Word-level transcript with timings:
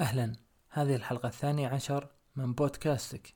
أهلا. 0.00 0.36
هذه 0.68 0.96
الحلقة 0.96 1.26
الثانية 1.26 1.68
عشر 1.68 2.08
من 2.36 2.54
بودكاستك. 2.54 3.34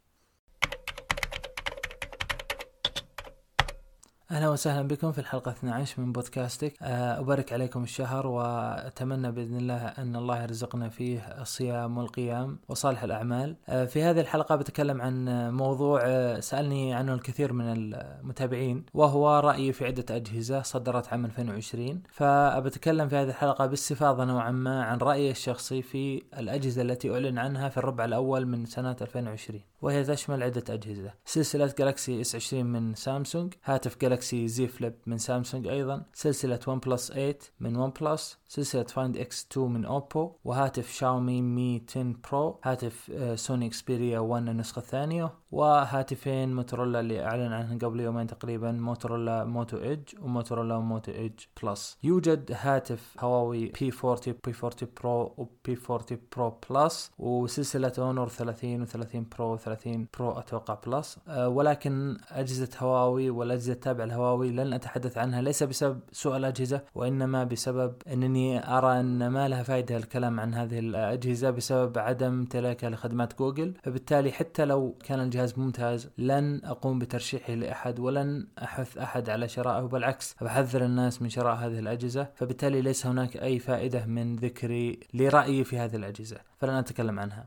أهلا 4.30 4.48
وسهلا 4.48 4.88
بكم 4.88 5.12
في 5.12 5.18
الحلقة 5.18 5.50
12 5.50 6.02
من 6.02 6.12
بودكاستك. 6.12 6.74
آه، 6.82 7.18
أبارك 7.20 7.52
عليكم 7.52 7.82
الشهر 7.82 8.26
وأتمنى 8.26 9.32
بإذن 9.32 9.56
الله 9.56 9.86
أن 9.86 10.16
الله 10.16 10.42
يرزقنا 10.42 10.88
فيه 10.88 11.18
الصيام 11.40 11.98
والقيام 11.98 12.58
وصالح 12.68 13.02
الأعمال. 13.02 13.56
آه، 13.68 13.84
في 13.84 14.02
هذه 14.02 14.20
الحلقة 14.20 14.56
بتكلم 14.56 15.02
عن 15.02 15.28
موضوع 15.50 16.00
آه، 16.04 16.40
سألني 16.40 16.94
عنه 16.94 17.14
الكثير 17.14 17.52
من 17.52 17.64
المتابعين 17.72 18.86
وهو 18.94 19.40
رأيي 19.40 19.72
في 19.72 19.84
عدة 19.86 20.16
أجهزة 20.16 20.62
صدرت 20.62 21.08
عام 21.08 21.24
2020 21.24 22.02
فبتكلم 22.10 23.08
في 23.08 23.16
هذه 23.16 23.28
الحلقة 23.28 23.66
باستفاضة 23.66 24.24
نوعا 24.24 24.50
ما 24.50 24.84
عن 24.84 24.98
رأيي 24.98 25.30
الشخصي 25.30 25.82
في 25.82 26.22
الأجهزة 26.38 26.82
التي 26.82 27.12
أعلن 27.14 27.38
عنها 27.38 27.68
في 27.68 27.76
الربع 27.76 28.04
الأول 28.04 28.46
من 28.46 28.66
سنة 28.66 28.96
2020 29.00 29.60
وهي 29.82 30.04
تشمل 30.04 30.42
عدة 30.42 30.74
أجهزة 30.74 31.12
سلسلة 31.24 31.74
جالكسي 31.78 32.20
اس 32.20 32.34
20 32.34 32.66
من 32.66 32.94
سامسونج 32.94 33.54
هاتف 33.64 33.98
جالكسي 34.00 34.13
جالكسي 34.14 34.48
زي 34.48 34.66
فليب 34.66 34.94
من 35.06 35.18
سامسونج 35.18 35.66
أيضا 35.66 36.02
سلسلة 36.12 36.60
OnePlus 36.66 37.12
8 37.12 37.38
من 37.60 37.76
OnePlus 37.76 38.38
سلسلة 38.48 38.82
Find 38.82 39.16
X2 39.16 39.70
من 39.70 39.84
Oppo 39.84 40.32
وهاتف 40.44 40.92
شاومي 40.92 41.42
Mi 41.42 41.82
10 41.88 42.14
Pro 42.30 42.60
هاتف 42.64 43.12
سوني 43.34 43.66
Xperia 43.66 44.18
1 44.18 44.48
النسخة 44.48 44.78
الثانية 44.78 45.30
وهاتفين 45.52 46.54
موتورولا 46.54 47.00
اللي 47.00 47.24
أعلن 47.24 47.52
عنهم 47.52 47.78
قبل 47.78 48.00
يومين 48.00 48.26
تقريبا 48.26 48.72
موتورولا 48.72 49.44
Moto 49.44 49.76
Edge 49.76 50.08
وموتورولا 50.22 50.78
Moto 50.78 51.12
Edge 51.12 51.40
Plus 51.62 51.98
يوجد 52.02 52.52
هاتف 52.60 53.16
هواوي 53.20 53.66
P40 53.66 53.92
P40 54.04 54.54
Pro 54.62 55.34
و 55.36 55.47
P40 55.47 55.78
Pro 55.90 56.58
Plus 56.70 57.10
وسلسلة 57.18 57.92
Honor 57.98 58.28
30 58.28 58.86
و30 58.86 59.16
Pro 59.36 59.58
و30 59.58 59.88
Pro 60.18 60.32
أتوقع 60.32 60.78
Plus 60.86 61.18
أه 61.28 61.48
ولكن 61.48 62.16
أجهزة 62.28 62.70
هواوي 62.78 63.30
والاجهزة 63.30 63.72
التابعة 63.72 64.03
لهواوي 64.04 64.50
لن 64.50 64.72
أتحدث 64.72 65.18
عنها 65.18 65.42
ليس 65.42 65.62
بسبب 65.62 66.00
سوء 66.12 66.36
الأجهزة 66.36 66.80
وإنما 66.94 67.44
بسبب 67.44 67.94
أنني 68.12 68.76
أرى 68.78 69.00
أن 69.00 69.28
ما 69.28 69.48
لها 69.48 69.62
فائدة 69.62 69.96
الكلام 69.96 70.40
عن 70.40 70.54
هذه 70.54 70.78
الأجهزة 70.78 71.50
بسبب 71.50 71.98
عدم 71.98 72.26
امتلاكها 72.26 72.90
لخدمات 72.90 73.38
جوجل. 73.38 73.74
فبالتالي 73.82 74.32
حتى 74.32 74.64
لو 74.64 74.98
كان 75.04 75.20
الجهاز 75.20 75.44
جهاز 75.44 75.58
ممتاز 75.58 76.10
لن 76.18 76.60
أقوم 76.64 76.98
بترشيحه 76.98 77.54
لأحد 77.54 77.98
ولن 77.98 78.46
أحث 78.62 78.98
أحد 78.98 79.30
على 79.30 79.48
شرائه 79.48 79.82
بالعكس 79.82 80.36
بحذر 80.40 80.84
الناس 80.84 81.22
من 81.22 81.28
شراء 81.28 81.54
هذه 81.54 81.78
الأجهزة. 81.78 82.28
فبالتالي 82.34 82.82
ليس 82.82 83.06
هناك 83.06 83.36
أي 83.36 83.58
فائدة 83.58 84.06
من 84.06 84.36
ذكري 84.36 85.00
لرأيي 85.14 85.64
في 85.64 85.78
هذه 85.78 85.96
الأجهزة. 85.96 86.36
فلن 86.58 86.74
أتكلم 86.74 87.20
عنها. 87.20 87.46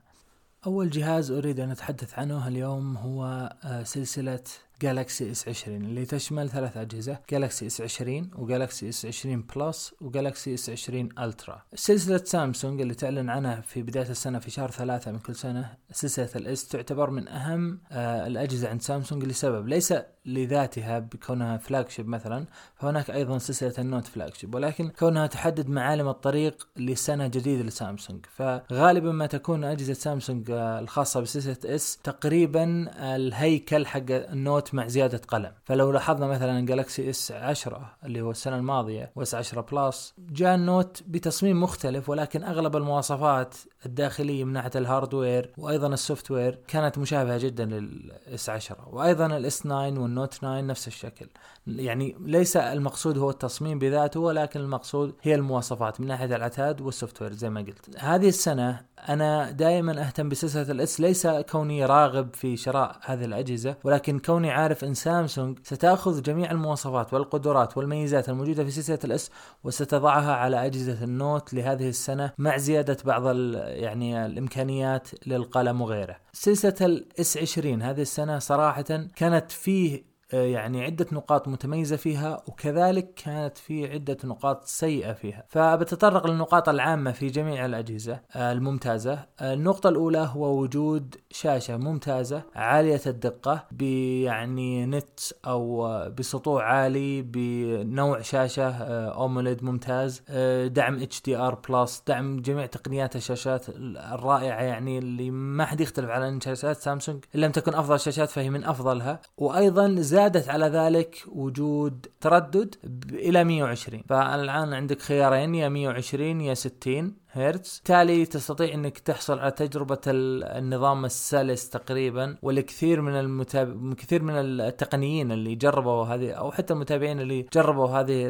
أول 0.66 0.90
جهاز 0.90 1.32
أريد 1.32 1.60
أن 1.60 1.72
أتحدث 1.72 2.20
عنه 2.20 2.48
اليوم 2.48 2.98
هو 2.98 3.50
آه، 3.64 3.84
سلسلة 3.84 4.44
جالكسي 4.82 5.32
S20 5.32 5.82
اللي 5.82 6.06
تشمل 6.06 6.50
ثلاث 6.50 6.78
أجهزة 6.78 7.20
جالكسي 7.30 7.68
S20 7.68 8.32
وجالكسي 8.36 8.90
S20 8.90 9.06
Plus 9.06 9.96
وجالكسي 10.02 10.54
S20 10.54 10.70
Ultra 10.70 11.62
سلسلة 11.74 12.18
سامسونج 12.18 12.82
اللي 12.82 12.94
تعلن 12.94 13.30
عنها 13.30 13.62
في 13.62 13.82
بداية 13.82 14.10
السنة 14.10 14.40
في 14.40 14.52
شهر 14.52 14.72
ثلاثة 14.72 15.12
من 15.12 15.20
كل 15.20 15.36
سنة 15.36 15.74
سلسلة 15.92 16.30
ال 16.36 16.52
S 16.52 16.68
تعتبر 16.68 17.10
من 17.10 17.28
أهم 17.28 17.82
آه 17.92 18.28
الأجهزة 18.28 18.70
عند 18.70 18.82
سامسونج 18.82 19.24
لسبب 19.26 19.68
ليس 19.68 19.94
لذاتها 20.28 21.00
بكونها 21.00 21.58
flagship 21.58 22.08
مثلا 22.08 22.46
فهناك 22.76 23.10
أيضا 23.12 23.38
سلسلة 23.38 23.74
ال 23.80 24.08
Note 24.08 24.34
flagship 24.34 24.56
ولكن 24.56 24.90
كونها 24.90 25.28
تحدد 25.28 25.70
معالم 25.70 26.08
الطريق 26.08 26.68
لسنة 26.78 27.28
جديدة 27.28 27.64
لسامسونج. 27.64 28.26
فغالبا 28.26 29.12
ما 29.12 29.26
تكون 29.26 29.64
أجهزة 29.64 29.94
سامسونج 29.94 30.52
آه 30.52 30.80
الخاصة 30.80 31.20
بسلسلة 31.20 31.76
S 31.76 31.98
تقريبا 32.04 32.90
الهيكل 33.16 33.86
حق 33.86 34.02
ال 34.10 34.23
Note 34.23 34.74
مع 34.74 34.88
زيادة 34.88 35.22
قلم. 35.28 35.52
فلو 35.64 35.92
لاحظنا 35.92 36.28
مثلا 36.28 36.66
جالكسي 36.66 37.10
S10 37.10 37.96
اللي 38.04 38.22
هو 38.22 38.32
السنة 38.32 38.56
الماضية 38.56 39.12
و 39.16 39.36
S10 39.36 39.62
Plus 39.62 40.14
جاء 40.30 40.56
ال 40.56 40.65
Note 40.65 41.04
بتصميم 41.08 41.64
مختلف 41.64 42.10
ولكن 42.10 42.44
أغلب 42.44 42.76
المواصفات 42.76 43.56
الداخلية 43.86 44.44
من 44.44 44.54
ناحية 44.54 44.72
ال 44.76 44.84
hardware 44.84 45.52
وأيضا 45.58 45.88
ال 45.88 46.32
software 46.32 46.60
كانت 46.68 46.98
مشابهة 46.98 47.38
جدا 47.38 47.66
لل 47.66 48.50
S10 48.50 48.78
وأيضا 48.92 49.26
ال 49.26 49.30
S9 49.30 49.37
وال 49.37 49.45
Note 49.45 49.60
9 49.60 50.62
نفس 50.62 50.88
الشكل. 50.88 51.28
يعني 51.68 52.16
ليس 52.20 52.58
المقصود 52.58 53.18
هو 53.18 53.30
التصميم 53.30 53.80
بذاته 53.80 54.20
ولكن 54.20 54.60
المقصود 54.60 55.16
هي 55.22 55.36
المواصفات 55.36 56.02
من 56.02 56.08
ناحية 56.08 56.36
العتاد 56.36 56.82
وال 56.82 57.22
software 57.22 57.34
زي 57.34 57.50
ما 57.50 57.62
قلت. 57.62 57.98
هذه 58.00 58.28
السنة 58.28 58.82
أنا 59.10 59.52
دائما 59.52 60.08
أهتم 60.08 60.30
بسلسلة 60.30 60.72
ال 60.72 60.86
S 60.86 61.00
ليس 61.00 61.28
كوني 61.28 61.86
راغب 61.86 62.36
في 62.36 62.58
شراء 62.58 63.00
هذه 63.06 63.26
الأجهزة 63.26 63.76
ولكن 63.84 64.20
كوني 64.20 64.52
عارف 64.52 64.84
إن 64.84 64.94
سامسونج 64.94 65.60
ستأخذ 65.64 66.22
جميع 66.22 66.52
المواصفات 66.52 67.14
والقدرات 67.14 67.78
والميزات 67.78 68.30
الموجودة 68.30 68.64
في 68.64 68.72
سلسلة 68.72 69.00
ال 69.04 69.18
S 69.18 69.32
وستضعها 69.64 70.34
على 70.34 70.66
أجهزة 70.66 71.04
ال 71.04 71.14
Note 71.14 71.54
لهذه 71.54 71.90
السنة 71.90 72.32
مع 72.38 72.58
زيادة 72.58 72.98
بعض 73.06 73.36
يعني 73.56 74.26
الإمكانيات 74.26 75.08
للقلم 75.28 75.82
وغيره. 75.82 76.16
سلسلة 76.34 76.76
ال 76.82 77.38
S20 77.38 77.82
هذه 77.82 78.02
السنة 78.02 78.40
صراحة 78.40 79.08
كانت 79.16 79.52
فيه 79.52 80.17
يعني 80.34 80.86
عدة 80.86 81.06
نقاط 81.12 81.48
متميزة 81.48 81.96
فيها 81.96 82.42
وكذلك 82.48 83.14
كانت 83.14 83.58
في 83.58 83.94
عدة 83.94 84.18
نقاط 84.24 84.66
سيئة 84.66 85.14
فيها. 85.14 85.44
فبتطرق 85.48 86.28
للنقاط 86.28 86.70
العامة 86.70 87.12
في 87.12 87.28
جميع 87.28 87.66
الأجهزة 87.66 88.20
آه، 88.36 88.52
الممتازة. 88.52 89.26
آه، 89.40 89.54
النقطة 89.54 89.90
الأولى 89.90 90.30
هو 90.34 90.62
وجود 90.62 91.16
شاشة 91.32 91.78
ممتازة 91.78 92.42
عالية 92.56 93.02
الدقة 93.08 93.64
بيعني 93.72 94.86
نت 94.86 95.20
أو 95.46 95.88
بسطوع 96.10 96.64
عالي 96.64 97.22
بنوع 97.22 98.22
شاشة 98.22 98.72
AMOLED 99.08 99.64
ممتاز 99.64 100.22
دعم 100.68 101.08
HDR 101.30 101.56
Plus 101.70 102.04
دعم 102.08 102.42
جميع 102.42 102.66
تقنيات 102.66 103.16
الشاشات 103.16 103.66
الرائعة 104.14 104.62
يعني 104.62 104.98
اللي 104.98 105.32
ما 105.32 105.66
حد 105.66 105.82
يختلف 105.82 106.10
على 106.10 106.40
شاشات 106.42 106.78
سامسونج 106.78 107.24
إن 107.36 107.40
لم 107.40 107.52
تكن 107.52 107.74
أفضل 107.74 108.00
شاشات 108.00 108.30
فهي 108.30 108.50
من 108.50 108.64
أفضلها. 108.64 109.22
وأيضا 109.38 109.88
زادت 110.18 110.50
على 110.50 110.66
ذلك 110.66 111.24
وجود 111.28 112.06
تردد 112.22 112.76
إلى 113.14 113.44
120 113.44 114.04
فالآن 114.10 114.74
عندك 114.74 115.02
خيارين 115.02 115.56
يا 115.56 115.70
120 115.70 116.42
يا 116.42 116.54
60 116.54 117.14
هرتز. 117.38 117.82
بالتالي 117.86 118.26
تستطيع 118.26 118.74
إنك 118.74 118.98
تحصل 118.98 119.40
على 119.40 119.52
تجربة 119.52 120.02
النظام 120.08 121.06
السلس 121.06 121.70
تقريبا 121.70 122.38
والكثير 122.42 123.02
من 123.02 123.20
المتابع 123.20 123.94
كثير 123.94 124.24
من 124.24 124.34
التقنيين 124.34 125.32
اللي 125.32 125.56
جربوا 125.56 126.06
هذه 126.06 126.32
أو 126.32 126.52
حتى 126.52 126.74
المتابعين 126.74 127.20
اللي 127.20 127.46
جربوا 127.54 127.88
هذه 127.88 128.28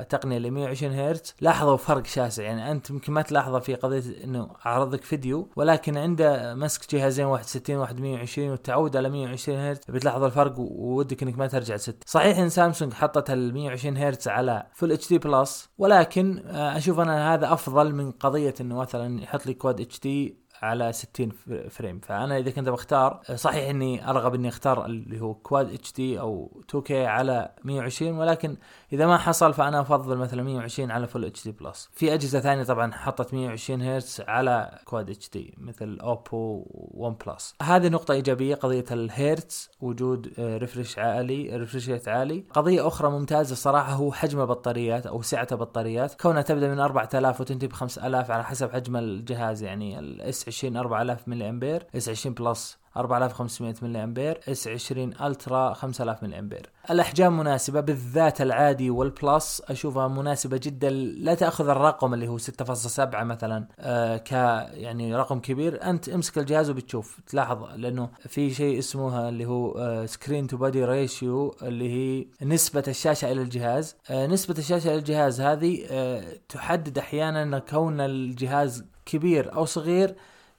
التقنية 0.00 0.36
اللي 0.36 0.50
120 0.50 0.92
هرتز 0.92 1.34
لاحظوا 1.40 1.76
فرق 1.76 2.06
شاسع. 2.06 2.42
يعني 2.42 2.70
أنت 2.70 2.90
يمكن 2.90 3.12
ما 3.12 3.22
تلاحظه 3.22 3.58
في 3.58 3.74
قضية 3.74 4.24
إنه 4.24 4.50
اعرض 4.66 4.94
لك 4.94 5.04
فيديو 5.04 5.48
ولكن 5.56 5.96
عنده 5.96 6.54
مسك 6.54 6.94
جهازين 6.94 7.24
واحد 7.26 7.44
60 7.44 7.76
واحد 7.76 8.00
120 8.00 8.50
والتعود 8.50 8.96
على 8.96 9.08
120 9.08 9.58
هرتز 9.58 9.84
بتلاحظ 9.88 10.22
الفرق 10.22 10.54
وودك 10.58 11.22
إنك 11.22 11.38
ما 11.38 11.46
ترجع 11.46 11.76
60 11.76 11.94
صحيح 12.06 12.38
إن 12.38 12.48
سامسونج 12.48 12.92
حطت 12.92 13.30
ال 13.30 13.54
120 13.54 13.96
هرتز 13.96 14.28
على 14.28 14.66
Full 14.72 14.92
HD 14.92 15.08
Plus 15.08 15.68
ولكن 15.78 16.42
آه، 16.46 16.76
أشوف 16.76 17.00
أنا 17.00 17.34
هذا 17.34 17.52
أفضل 17.52 17.94
من 17.94 18.10
قضية 18.10 18.43
قضيه 18.50 18.54
إنه 18.60 18.76
مثلا 18.76 19.22
يحط 19.22 19.46
لي 19.46 19.54
Quad 19.54 20.00
HD 20.00 20.44
على 20.62 20.92
60 20.92 21.30
frame. 21.70 22.00
فأنا 22.00 22.38
إذا 22.38 22.50
كنت 22.50 22.68
بختار 22.68 23.20
صحيح 23.34 23.68
إني 23.68 24.10
أرغب 24.10 24.34
إني 24.34 24.48
أختار 24.48 24.86
اللي 24.86 25.20
هو 25.20 25.34
Quad 25.34 25.92
HD 25.92 26.20
أو 26.20 26.60
2K 26.68 27.06
على 27.06 27.54
120 27.64 28.18
ولكن 28.18 28.56
إذا 28.92 29.06
ما 29.06 29.18
حصل 29.18 29.54
فأنا 29.54 29.80
أفضل 29.80 30.16
مثلا 30.16 30.42
120 30.42 30.90
على 30.90 31.06
Full 31.06 31.24
HD 31.24 31.44
Plus 31.44 31.88
في 31.92 32.14
أجهزة 32.14 32.40
ثانية 32.40 32.62
طبعا 32.62 32.92
حطت 32.92 33.34
120 33.34 33.82
هرتز 33.82 34.22
على 34.28 34.78
Quad 34.84 35.30
HD 35.30 35.54
مثل 35.58 35.98
Oppo 36.00 36.64
OnePlus 36.94 37.54
هذه 37.62 37.88
نقطة 37.88 38.12
إيجابية 38.12 38.54
قضية 38.54 38.84
الهيرتز 38.90 39.70
وجود 39.80 40.32
refresh 40.38 40.98
عالي 40.98 41.56
refresh 41.56 42.08
عالي. 42.08 42.44
قضية 42.54 42.86
أخرى 42.88 43.10
ممتازة 43.10 43.54
صراحة 43.54 43.92
هو 43.92 44.12
حجم 44.12 44.40
البطاريات 44.40 45.06
أو 45.06 45.22
سعة 45.22 45.48
البطاريات. 45.52 46.20
كونها 46.20 46.42
تبدأ 46.42 46.68
من 46.68 46.80
4000 46.80 47.40
وتنتهي 47.40 47.68
ب 47.68 47.72
5000 47.72 48.30
على 48.30 48.44
حسب 48.44 48.72
حجم 48.72 48.96
الجهاز 48.96 49.62
يعني 49.62 49.98
ال 49.98 50.48
S20 50.48 50.76
4000 50.76 51.28
ملي 51.28 51.48
امبير 51.48 51.86
S20 51.96 52.08
Plus 52.08 52.78
4500 52.96 53.74
ملي 53.82 54.04
امبير 54.04 54.40
S20 54.48 54.68
Ultra 54.68 55.72
5000 55.74 56.22
ملي 56.22 56.38
امبير 56.38 56.70
الأحجام 56.90 57.38
مناسبة 57.38 57.80
بالذات 57.80 58.40
العادي 58.40 58.90
وال 58.90 59.14
Plus 59.14 59.62
أشوفها 59.68 60.08
مناسبة 60.08 60.60
جدا 60.62 60.90
لا 60.90 61.34
تأخذ 61.34 61.68
الرقم 61.68 62.14
اللي 62.14 62.28
هو 62.28 62.38
6.7 62.38 63.00
مثلا 63.14 63.66
آه 63.78 64.16
ك 64.16 64.32
يعني 64.32 65.16
رقم 65.16 65.40
كبير. 65.40 65.82
أنت 65.84 66.08
امسك 66.08 66.38
الجهاز 66.38 66.70
وبتشوف 66.70 67.20
تلاحظ 67.26 67.64
لأنه 67.76 68.08
في 68.28 68.50
شيء 68.50 68.78
اسمه 68.78 69.28
اللي 69.28 69.44
هو 69.44 70.06
screen 70.06 70.46
to 70.46 70.56
body 70.56 70.84
ratio 70.84 71.56
اللي 71.62 71.90
هي 71.90 72.26
نسبة 72.42 72.84
الشاشة 72.88 73.32
إلى 73.32 73.42
الجهاز. 73.42 73.96
آه 74.10 74.26
نسبة 74.26 74.54
الشاشة 74.58 74.88
إلى 74.88 74.98
الجهاز 74.98 75.40
هذه 75.40 75.86
آه 75.90 76.24
تحدد 76.48 76.98
أحيانا 76.98 77.58
كون 77.58 78.00
الجهاز 78.00 78.84
كبير 79.06 79.54
أو 79.54 79.64
صغير 79.64 80.14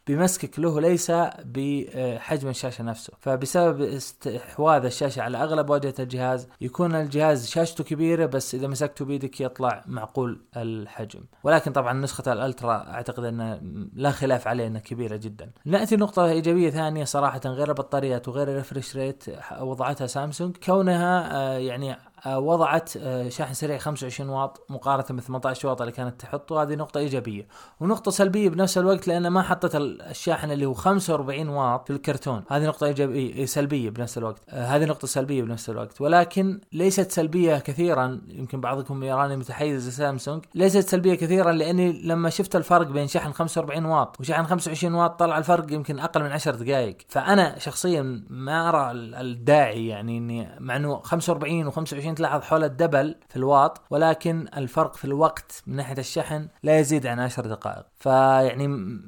بمسكتك 0.07 0.59
له 0.59 0.81
ليس 0.81 1.11
بحجم 1.45 2.49
الشاشة 2.49 2.83
نفسه. 2.83 3.13
فبسبب 3.19 3.81
استحواذ 3.81 4.85
الشاشة 4.85 5.21
على 5.21 5.37
أغلب 5.37 5.69
واجهة 5.69 5.93
الجهاز 5.99 6.47
يكون 6.61 6.95
الجهاز 6.95 7.47
شاشته 7.47 7.83
كبيرة 7.83 8.25
بس 8.25 8.55
إذا 8.55 8.67
مسكته 8.67 9.05
بيدك 9.05 9.41
يطلع 9.41 9.83
معقول 9.87 10.41
الحجم. 10.57 11.19
ولكن 11.43 11.71
طبعا 11.71 11.93
نسخة 11.93 12.33
ال 12.33 12.40
Ultra 12.40 12.73
أعتقد 12.73 13.23
انها 13.23 13.59
لا 13.93 14.11
اختلاف 14.11 14.47
عليه 14.47 14.67
أنها 14.67 14.81
كبيرة 14.81 15.15
جدا. 15.15 15.51
نأتي 15.65 15.95
نقطه 15.95 16.25
إيجابية 16.25 16.69
ثانية 16.69 17.03
صراحة 17.03 17.41
غير 17.45 17.69
البطاريات 17.69 18.27
وغير 18.27 18.47
ال 18.47 18.53
refresh 18.53 18.95
rate 18.95 19.23
وضعتها 19.61 20.07
سامسونج. 20.07 20.57
كونها 20.57 21.35
آه، 21.35 21.57
يعني 21.57 21.97
وضعت 22.27 22.97
آه، 22.97 23.29
شاحن 23.29 23.53
سريع 23.53 23.77
25 23.77 24.29
واط 24.29 24.65
مقارنة 24.69 25.03
ب 25.03 25.19
18 25.19 25.67
واط 25.67 25.81
اللي 25.81 25.91
كانت 25.91 26.21
تحطه. 26.21 26.61
هذه 26.61 26.75
نقطة 26.75 26.97
إيجابية 26.97 27.47
ونقطة 27.79 28.11
سلبية 28.11 28.49
بنفس 28.49 28.77
الوقت 28.77 29.07
لأن 29.07 29.27
ما 29.27 29.41
حطت 29.41 29.75
الشاحن 29.75 30.51
اللي 30.51 30.65
هو 30.65 30.73
45 30.73 31.49
واط 31.49 31.87
في 31.87 31.93
الكرتون. 31.93 32.43
هذه 32.49 32.65
نقطة 32.65 32.87
إيجابية 32.87 33.45
سلبية 33.45 33.89
بنفس 33.89 34.17
الوقت. 34.17 34.41
آه، 34.49 34.65
هذه 34.65 34.85
نقطة 34.85 35.07
سلبية 35.07 35.43
بنفس 35.43 35.69
الوقت. 35.69 36.01
ولكن 36.01 36.61
ليست 36.71 37.11
سلبية 37.11 37.57
كثيرا 37.57 38.21
يمكن 38.27 38.61
بعضكم 38.61 39.03
يراني 39.03 39.37
متحيز 39.37 39.87
لسامسونج 39.87 40.45
ليست 40.55 40.89
سلبية 40.89 41.15
كثيرا 41.15 41.51
لأني 41.51 42.01
لما 42.03 42.29
شفت 42.29 42.55
الفرق 42.55 42.87
بين 42.87 43.07
شاحن 43.07 43.31
45 43.31 43.85
واط 43.85 44.19
وشاحن 44.19 44.45
25 44.45 44.93
واط 44.93 45.19
طلع 45.19 45.37
الفرق 45.37 45.73
يمكن 45.73 45.99
أقل 45.99 46.23
من 46.23 46.31
10 46.31 46.55
دقائق. 46.55 46.97
فأنا 47.07 47.59
شخصيا 47.59 48.23
ما 48.29 48.69
أرى 48.69 48.91
الداعي 48.91 49.87
يعني 49.87 50.17
إني 50.17 50.49
مع 50.59 50.75
إنه 50.75 50.99
45 51.03 51.71
و25 51.71 52.14
تلاحظ 52.15 52.41
حول 52.41 52.63
ال 52.63 52.71
double 52.71 53.15
في 53.29 53.35
الواط 53.35 53.81
ولكن 53.89 54.47
الفرق 54.57 54.95
في 54.95 55.05
الوقت 55.05 55.63
من 55.67 55.75
ناحية 55.75 55.97
الشحن 55.97 56.47
لا 56.63 56.79
يزيد 56.79 57.07
عن 57.07 57.19
10 57.19 57.47
دقائق. 57.47 57.85
فيعني 57.95 58.99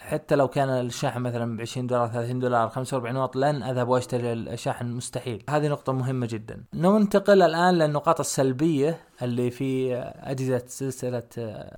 حتى 0.00 0.34
لو 0.34 0.48
كان 0.48 0.68
الشاحن 0.68 1.20
مثلا 1.20 1.56
ب 1.56 1.60
20 1.60 1.86
دولار 1.86 2.08
30 2.08 2.38
دولار 2.38 2.68
45 2.68 3.16
واط 3.16 3.36
لن 3.36 3.62
أذهب 3.62 3.88
وأشتري 3.88 4.32
الشاحن 4.32 4.86
مستحيل. 4.86 5.44
هذه 5.50 5.68
نقطة 5.68 5.92
مهمة 5.92 6.26
جدا. 6.30 6.64
ننتقل 6.74 7.42
الآن 7.42 7.74
للنقاط 7.74 8.20
السلبية 8.20 9.00
اللي 9.22 9.50
في 9.50 9.96
أجهزة 10.16 10.62
سلسلة 10.66 11.22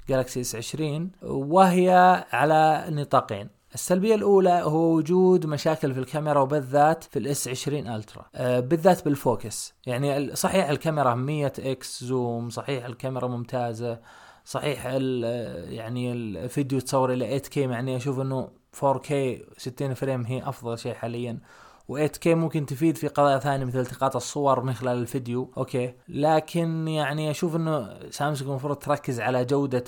جالكسي 0.08 0.40
S20 0.40 1.10
وهي 1.22 2.24
على 2.32 2.84
نطاقين. 2.88 3.57
السلبية 3.74 4.14
الأولى 4.14 4.60
هو 4.64 4.94
وجود 4.94 5.46
مشاكل 5.46 5.94
في 5.94 6.00
الكاميرا 6.00 6.40
وبالذات 6.40 7.04
في 7.04 7.18
ال 7.18 7.48
S20 7.48 7.88
Ultra 7.88 8.26
بالذات 8.60 9.04
بال 9.04 9.22
focus. 9.22 9.74
يعني 9.86 10.36
صحيح 10.36 10.68
الكاميرا 10.68 11.14
100 11.14 11.52
X 11.58 12.04
zoom 12.04 12.50
صحيح 12.50 12.84
الكاميرا 12.84 13.28
ممتازة 13.28 14.00
صحيح 14.44 14.86
يعني 14.86 16.12
الفيديو 16.12 16.80
تصور 16.80 17.12
إلى 17.12 17.40
8K 17.40 17.58
مع 17.58 17.74
أني 17.74 17.96
أشوف 17.96 18.20
إنه 18.20 18.48
4K 18.76 19.12
60 19.56 19.94
frame 19.94 20.22
هي 20.26 20.48
أفضل 20.48 20.78
شيء 20.78 20.94
حاليا. 20.94 21.38
و8K 21.92 22.26
ممكن 22.26 22.66
تفيد 22.66 22.96
في 22.96 23.08
قضايا 23.08 23.38
ثانية 23.38 23.64
مثل 23.64 23.80
التقاط 23.80 24.16
الصور 24.16 24.60
من 24.60 24.72
خلال 24.72 24.98
الفيديو. 24.98 25.52
okay. 25.56 25.94
لكن 26.08 26.88
يعني 26.88 27.30
أشوف 27.30 27.56
إنه 27.56 27.98
سامسونج 28.10 28.50
المفروض 28.50 28.76
تركز 28.76 29.20
على 29.20 29.44
جودة 29.44 29.84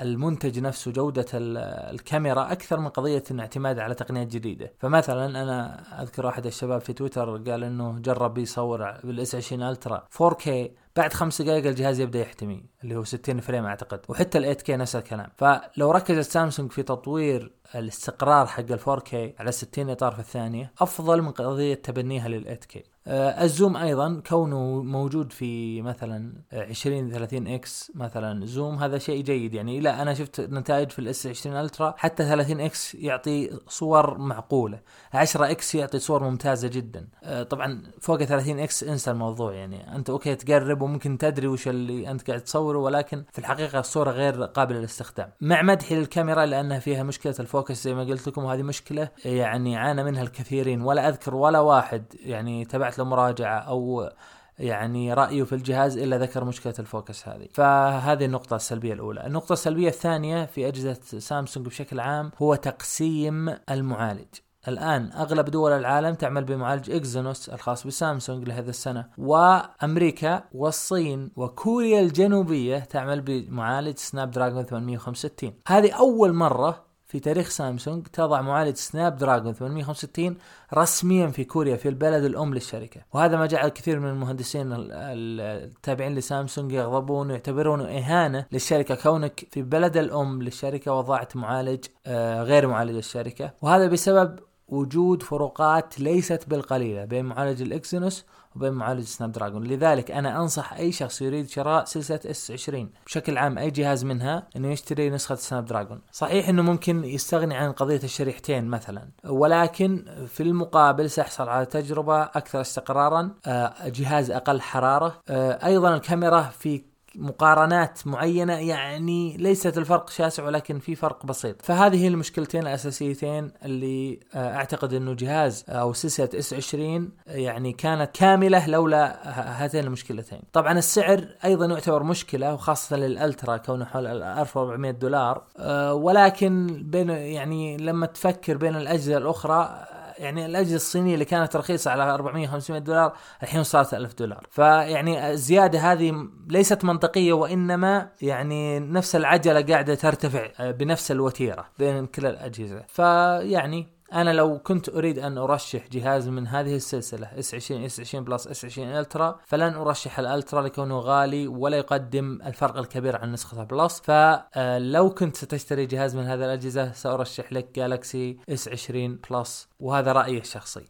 المنتج 0.00 0.60
نفسه 0.60 0.92
جودة 0.92 1.26
الكاميرا 1.34 2.52
أكثر 2.52 2.80
من 2.80 2.88
قضية 2.88 3.22
إنه 3.30 3.42
اعتماد 3.42 3.78
على 3.78 3.94
تقنيات 3.94 4.26
جديدة. 4.26 4.72
فمثلا 4.78 5.42
أنا 5.42 5.82
أذكر 6.02 6.28
أحد 6.28 6.46
الشباب 6.46 6.80
في 6.80 6.92
تويتر 6.92 7.36
قال 7.36 7.64
إنه 7.64 7.98
جرب 7.98 8.38
يصور 8.38 8.92
بال 9.04 9.34
S20 9.34 9.62
Ultra 9.62 10.04
4K 10.22 10.48
بعد 10.96 11.12
خمس 11.12 11.42
دقائق 11.42 11.66
الجهاز 11.66 12.00
يبدأ 12.00 12.20
يحتمي 12.20 12.64
اللي 12.84 12.96
هو 12.96 13.04
60 13.04 13.40
frame 13.40 13.64
أعتقد. 13.64 14.00
وحتى 14.08 14.38
ال 14.38 14.42
8 14.42 14.58
k 14.58 14.70
نفس 14.70 14.96
الكلام. 14.96 15.30
فلو 15.36 15.90
ركزت 15.90 16.30
سامسونج 16.30 16.72
في 16.72 16.82
تطوير 16.82 17.52
الاستقرار 17.74 18.46
حق 18.46 18.64
ال 18.70 18.80
4K 18.80 19.40
على 19.40 19.52
60 19.52 19.90
إطار 19.90 20.12
في 20.12 20.18
الثانية 20.18 20.72
أفضل 20.80 21.22
من 21.22 21.30
قضية 21.30 21.74
تبنيها 21.74 22.28
لل 22.28 22.44
8K 22.44 22.76
آه، 22.76 22.82
ال 23.06 23.20
zoom 23.20 23.76
أيضا 23.76 24.22
كونه 24.26 24.82
موجود 24.82 25.32
في 25.32 25.82
مثلا 25.82 26.32
20 26.52 27.10
30 27.12 27.46
X 27.46 27.92
مثلا 27.94 28.46
zoom 28.46 28.74
هذا 28.74 28.98
شيء 28.98 29.22
جيد. 29.22 29.54
يعني 29.54 29.80
لا 29.80 30.02
أنا 30.02 30.14
شفت 30.14 30.40
نتائج 30.40 30.90
في 30.90 30.98
ال 30.98 31.26
S20 31.26 31.56
Ultra 31.56 31.94
حتى 31.96 32.24
30 32.24 32.60
X 32.60 32.94
يعطي 32.94 33.50
صور 33.68 34.18
معقولة. 34.18 34.80
10 35.12 35.50
X 35.50 35.74
يعطي 35.74 35.98
صور 35.98 36.22
ممتازة 36.22 36.68
جدا. 36.68 37.08
آه، 37.24 37.42
طبعا 37.42 37.82
فوق 38.00 38.24
30 38.24 38.58
X 38.58 38.84
انسى 38.84 39.10
الموضوع. 39.10 39.52
يعني 39.52 39.96
أنت 39.96 40.10
okay 40.10 40.34
تقرب 40.34 40.82
وممكن 40.82 41.18
تدري 41.18 41.46
وش 41.46 41.68
اللي 41.68 42.10
أنت 42.10 42.26
قاعد 42.28 42.40
تصوره 42.40 42.78
ولكن 42.78 43.24
في 43.32 43.38
الحقيقة 43.38 43.78
الصورة 43.80 44.10
غير 44.10 44.44
قابلة 44.44 44.78
للاستخدام. 44.78 45.30
مع 45.40 45.62
مدحي 45.62 45.94
للكاميرا 45.94 46.46
لأنها 46.46 46.78
فيها 46.78 47.02
مشكلة 47.02 47.34
ال 47.40 47.47
focus 47.47 47.84
زي 47.84 47.94
ما 47.94 48.04
قلت 48.04 48.28
لكم 48.28 48.44
وهذه 48.44 48.62
مشكلة 48.62 49.08
يعني 49.24 49.76
عانى 49.76 50.04
منها 50.04 50.22
الكثيرين. 50.22 50.82
ولا 50.82 51.08
أذكر 51.08 51.34
ولا 51.34 51.60
واحد 51.60 52.04
يعني 52.20 52.64
تبعت 52.88 52.98
له 52.98 53.04
مراجعة 53.04 53.58
أو 53.58 54.10
يعني 54.58 55.14
رأيه 55.14 55.42
في 55.42 55.54
الجهاز 55.54 55.98
إلا 55.98 56.18
ذكر 56.18 56.44
مشكلة 56.44 56.74
ال 56.78 56.86
focus 56.86 57.28
هذه. 57.28 57.48
فهذه 57.54 58.24
النقطة 58.24 58.56
السلبية 58.56 58.92
الأولى. 58.92 59.26
النقطة 59.26 59.52
السلبية 59.52 59.88
الثانية 59.88 60.44
في 60.44 60.68
أجهزة 60.68 61.00
سامسونج 61.18 61.66
بشكل 61.66 62.00
عام 62.00 62.30
هو 62.42 62.54
تقسيم 62.54 63.54
المعالج. 63.70 64.34
الآن 64.68 65.12
أغلب 65.12 65.44
دول 65.50 65.72
العالم 65.72 66.14
تعمل 66.14 66.44
بمعالج 66.44 66.90
Exynos 66.90 67.48
الخاص 67.48 67.86
بسامسونج 67.86 68.48
لهذا 68.48 68.70
السنة 68.70 69.06
وأمريكا 69.18 70.42
والصين 70.52 71.30
وكوريا 71.36 72.00
الجنوبية 72.00 72.78
تعمل 72.78 73.20
بمعالج 73.20 73.96
Snapdragon 73.96 74.62
865 74.64 75.52
هذه 75.68 75.92
أول 75.92 76.32
مرة 76.32 76.87
في 77.08 77.20
تاريخ 77.20 77.48
سامسونج 77.48 78.06
تضع 78.06 78.40
معالج 78.40 78.76
Snapdragon 78.76 79.52
865 79.52 80.36
رسميا 80.74 81.26
في 81.26 81.44
كوريا 81.44 81.76
في 81.76 81.88
البلد 81.88 82.24
الأم 82.24 82.54
للشركة. 82.54 83.00
وهذا 83.12 83.36
ما 83.36 83.46
جعل 83.46 83.68
كثير 83.68 84.00
من 84.00 84.08
المهندسين 84.08 84.72
التابعين 84.72 86.14
لسامسونج 86.14 86.72
يغضبون 86.72 87.30
ويعتبرونه 87.30 87.84
إهانة 87.84 88.46
للشركة 88.52 88.94
كونك 88.94 89.46
في 89.50 89.62
بلد 89.62 89.96
الأم 89.96 90.42
للشركة 90.42 90.92
وضعت 90.92 91.36
معالج 91.36 91.84
آه، 92.06 92.42
غير 92.42 92.66
معالج 92.66 92.96
الشركة 92.96 93.50
وهذا 93.62 93.86
بسبب 93.86 94.38
وجود 94.68 95.22
فروقات 95.22 96.00
ليست 96.00 96.44
بالقليلة 96.48 97.04
بين 97.04 97.24
معالج 97.24 97.62
ال 97.62 97.71
Exynos 97.71 98.24
وبين 98.58 98.72
معالج 98.72 99.04
Snapdragon. 99.04 99.64
لذلك 99.64 100.10
أنا 100.10 100.40
أنصح 100.40 100.72
أي 100.72 100.92
شخص 100.92 101.22
يريد 101.22 101.48
شراء 101.48 101.84
سلسلة 101.84 102.20
S20 102.26 102.90
بشكل 103.06 103.38
عام 103.38 103.58
أي 103.58 103.70
جهاز 103.70 104.04
منها 104.04 104.46
إنه 104.56 104.72
يشتري 104.72 105.10
نسخة 105.10 105.34
Snapdragon. 105.34 106.00
صحيح 106.12 106.48
إنه 106.48 106.62
ممكن 106.62 107.04
يستغني 107.04 107.56
عن 107.56 107.72
قضية 107.72 108.00
الشريحتين 108.04 108.64
مثلا 108.64 109.08
ولكن 109.24 110.04
في 110.26 110.42
المقابل 110.42 111.10
سيحصل 111.10 111.48
على 111.48 111.66
تجربة 111.66 112.22
أكثر 112.22 112.60
استقرارا 112.60 113.34
آه، 113.46 113.88
جهاز 113.88 114.30
أقل 114.30 114.60
حرارة. 114.60 115.20
آه، 115.28 115.66
أيضا 115.66 115.94
الكاميرا 115.94 116.42
في 116.42 116.82
مقارنات 117.18 118.06
معينة 118.06 118.52
يعني 118.52 119.36
ليست 119.36 119.78
الفرق 119.78 120.10
شاسع 120.10 120.44
ولكن 120.44 120.78
في 120.78 120.94
فرق 120.94 121.26
بسيط. 121.26 121.62
فهذه 121.62 122.08
المشكلتين 122.08 122.62
الأساسيتين 122.62 123.50
اللي 123.64 124.20
آه، 124.34 124.56
أعتقد 124.56 124.94
إنه 124.94 125.14
جهاز 125.14 125.64
أو 125.68 125.92
سلسلة 125.92 126.28
إس 126.34 126.54
20 126.54 127.10
يعني 127.26 127.72
كانت 127.72 128.10
كاملة 128.14 128.66
لولا 128.66 129.18
هاتين 129.64 129.84
المشكلتين. 129.84 130.40
طبعا 130.52 130.78
السعر 130.78 131.24
أيضا 131.44 131.66
يعتبر 131.66 132.02
مشكلة 132.02 132.54
وخاصة 132.54 132.96
للألترا 132.96 133.56
كونه 133.56 133.84
حول 133.84 134.06
1400 134.06 134.90
دولار 134.90 135.42
آه، 135.58 135.94
ولكن 135.94 136.82
بين 136.84 137.10
يعني 137.10 137.76
لما 137.76 138.06
تفكر 138.06 138.56
بين 138.56 138.76
الاجهزه 138.76 139.16
الأخرى 139.16 139.86
يعني 140.18 140.46
الأجهزة 140.46 140.76
الصينية 140.76 141.14
اللي 141.14 141.24
كانت 141.24 141.56
رخيصة 141.56 141.90
على 141.90 142.02
400 142.02 142.46
500 142.46 142.80
دولار 142.80 143.16
الحين 143.42 143.62
صارت 143.62 143.94
1000 143.94 144.14
دولار. 144.14 144.46
فيعني 144.50 145.30
الزيادة 145.30 145.78
هذه 145.78 146.28
ليست 146.48 146.84
منطقية 146.84 147.32
وإنما 147.32 148.08
يعني 148.22 148.80
نفس 148.80 149.16
العجلة 149.16 149.62
قاعدة 149.62 149.94
ترتفع 149.94 150.70
بنفس 150.70 151.10
الوتيرة 151.10 151.64
بين 151.78 152.06
كل 152.06 152.26
الأجهزة. 152.26 152.84
فيعني 152.88 153.97
أنا 154.12 154.30
لو 154.30 154.58
كنت 154.58 154.88
أريد 154.88 155.18
أن 155.18 155.38
أرشح 155.38 155.88
جهاز 155.88 156.28
من 156.28 156.46
هذه 156.46 156.76
السلسلة 156.76 157.38
S20 157.38 157.54
S20 157.54 158.00
Plus 158.00 158.46
S20 158.46 158.64
Ultra 158.64 159.40
فلن 159.46 159.74
أرشح 159.74 160.18
ال 160.18 160.25
Ultra 160.25 160.62
لكونه 160.62 160.98
غالي 160.98 161.48
ولا 161.48 161.76
يقدم 161.76 162.38
الفرق 162.46 162.76
الكبير 162.76 163.16
عن 163.16 163.32
نسخه 163.32 163.60
ال 163.60 163.68
Plus 163.68 164.00
فلو 164.00 165.10
كنت 165.10 165.36
ستشتري 165.36 165.86
جهاز 165.86 166.16
من 166.16 166.24
هذه 166.24 166.44
الأجهزة 166.44 166.92
سأرشح 166.92 167.52
لك 167.52 167.68
جالكسي 167.74 168.38
S20 168.48 168.68
Plus 168.68 169.68
وهذا 169.80 170.12
رأيي 170.12 170.38
الشخصي. 170.38 170.84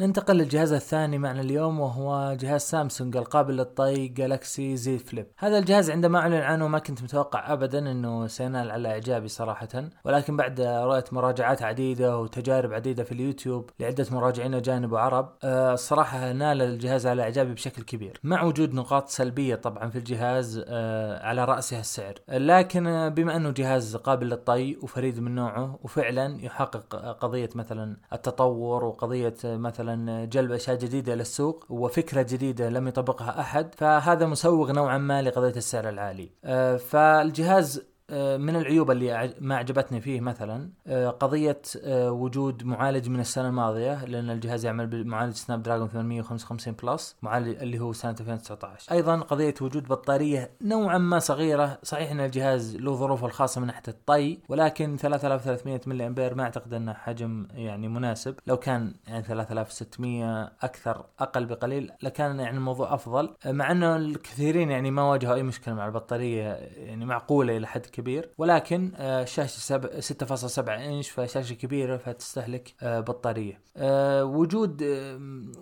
ننتقل 0.00 0.36
للجهاز 0.36 0.72
الثاني 0.72 1.18
معنا 1.18 1.40
اليوم 1.40 1.80
وهو 1.80 2.36
جهاز 2.40 2.60
سامسونج 2.60 3.16
القابل 3.16 3.56
للطي 3.56 4.08
جالكسي 4.08 4.76
زي 4.76 4.98
فليب 4.98 5.26
هذا 5.38 5.58
الجهاز 5.58 5.90
عندما 5.90 6.18
أعلن 6.18 6.34
عنه 6.34 6.68
ما 6.68 6.78
كنت 6.78 7.02
متوقع 7.02 7.52
ابدا 7.52 7.78
إنه 7.78 8.26
سينال 8.26 8.70
على 8.70 8.88
إعجابي 8.88 9.28
صراحة. 9.28 9.68
ولكن 10.04 10.36
بعد 10.36 10.60
رؤيه 10.60 11.04
مراجعات 11.12 11.62
عديدة 11.62 12.18
وتجارب 12.18 12.72
عديدة 12.72 13.04
في 13.04 13.12
اليوتيوب 13.12 13.70
لعدة 13.80 14.06
مراجعين 14.10 14.54
اجانب 14.54 14.92
وعرب 14.92 15.32
آه، 15.44 15.72
الصراحه 15.72 16.32
نال 16.32 16.62
الجهاز 16.62 17.06
على 17.06 17.22
إعجابي 17.22 17.52
بشكل 17.52 17.82
كبير. 17.82 18.20
مع 18.22 18.42
وجود 18.42 18.74
نقاط 18.74 19.08
سلبية 19.08 19.54
طبعا 19.54 19.90
في 19.90 19.98
الجهاز 19.98 20.64
آه، 20.68 21.26
على 21.26 21.44
راسها 21.44 21.80
السعر. 21.80 22.14
لكن 22.28 23.08
بما 23.08 23.36
إنه 23.36 23.50
جهاز 23.50 23.96
قابل 23.96 24.28
للطي 24.28 24.76
وفريد 24.82 25.20
من 25.20 25.34
نوعه 25.34 25.78
وفعلا 25.82 26.44
يحقق 26.44 26.96
قضية 26.96 27.50
مثلا 27.54 27.96
التطور 28.12 28.84
وقضية 28.84 29.34
مثلا 29.44 29.87
جلب 30.30 30.52
أشياء 30.52 30.76
جديدة 30.76 31.14
للسوق 31.14 31.64
وفكرة 31.70 32.22
جديدة 32.22 32.68
لم 32.68 32.88
يطبقها 32.88 33.40
أحد 33.40 33.74
فهذا 33.74 34.26
مسوغ 34.26 34.72
نوعا 34.72 34.98
ما 34.98 35.22
لقضية 35.22 35.56
السعر 35.56 35.88
العالي. 35.88 36.30
آه، 36.44 36.76
فالجهاز 36.76 37.82
من 38.10 38.56
العيوب 38.56 38.90
اللي 38.90 39.34
ما 39.40 39.56
عجبتني 39.56 40.00
فيه 40.00 40.20
مثلا 40.20 40.70
آه، 40.86 41.08
قضية 41.08 41.62
آه، 41.84 42.12
وجود 42.12 42.64
معالج 42.64 43.08
من 43.08 43.20
السنة 43.20 43.48
الماضية 43.48 44.04
لأن 44.04 44.30
الجهاز 44.30 44.64
يعمل 44.64 44.86
بمعالج 44.86 45.34
Snapdragon 45.34 45.88
855 45.88 46.74
Plus 46.82 47.16
معالج 47.22 47.62
اللي 47.62 47.78
هو 47.78 47.92
سنة 47.92 48.16
2019 48.20 48.92
أيضا 48.92 49.16
قضية 49.20 49.54
وجود 49.60 49.88
بطارية 49.88 50.50
نوعا 50.62 50.98
ما 50.98 51.18
صغيرة 51.18 51.78
صحيح 51.82 52.10
أن 52.10 52.20
الجهاز 52.20 52.76
له 52.76 52.94
ظروفه 52.94 53.26
الخاصة 53.26 53.60
من 53.60 53.66
ناحية 53.66 53.82
الطي 53.88 54.38
ولكن 54.48 54.96
3300 54.96 55.80
ملي 55.86 56.06
أمبير 56.06 56.34
ما 56.34 56.42
أعتقد 56.42 56.74
أنه 56.74 56.92
حجم 56.92 57.46
يعني 57.54 57.88
مناسب. 57.88 58.34
لو 58.46 58.56
كان 58.56 58.94
يعني 59.06 59.22
3600 59.22 60.52
أكثر 60.62 61.04
أقل 61.18 61.46
بقليل 61.46 61.92
لكان 62.02 62.40
يعني 62.40 62.56
الموضوع 62.56 62.94
أفضل. 62.94 63.34
مع 63.46 63.70
أنه 63.70 63.96
الكثيرين 63.96 64.70
يعني 64.70 64.90
ما 64.90 65.02
واجهوا 65.02 65.34
أي 65.34 65.42
مشكلة 65.42 65.74
مع 65.74 65.86
البطارية 65.86 66.42
يعني 66.76 67.04
معقولة 67.04 67.56
إلى 67.56 67.66
حد 67.66 67.86
كبير 67.98 68.30
ولكن 68.38 68.92
آه، 68.96 69.24
6.7 69.24 70.68
إنش 70.68 71.10
فشاشة 71.10 71.54
كبيرة 71.54 71.96
فتستهلك 71.96 72.74
آه، 72.82 73.00
بطارية. 73.00 73.60
آه، 73.76 74.24
وجود 74.24 74.82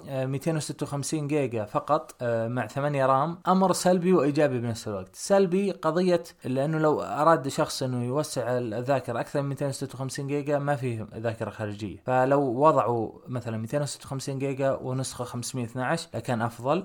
256 0.09 1.29
جيجا 1.29 1.65
فقط 1.65 2.17
مع 2.23 2.67
8 2.67 3.07
RAM 3.07 3.39
أمر 3.49 3.73
سلبي 3.73 4.13
وإيجابي 4.13 4.59
بنفس 4.59 4.89
الوقت. 4.89 5.17
سلبي 5.17 5.71
قضية 5.71 6.23
لأنه 6.45 6.79
لو 6.79 7.01
أراد 7.03 7.49
شخص 7.49 7.83
إنه 7.83 8.05
يوسع 8.05 8.59
الذاكرة 8.59 9.21
أكثر 9.21 9.43
من 9.43 9.49
256 9.49 10.27
جيجا 10.27 10.59
ما 10.59 10.77
فيه 10.77 11.07
ذاكرة 11.17 11.51
خارجية. 11.51 12.03
فلو 12.07 12.41
وضعوا 12.43 13.13
مثلا 13.29 13.57
256 13.57 14.39
جيجا 14.39 14.73
ونسخة 14.73 15.25
512 15.25 16.09
لكان 16.15 16.43
أفضل. 16.43 16.85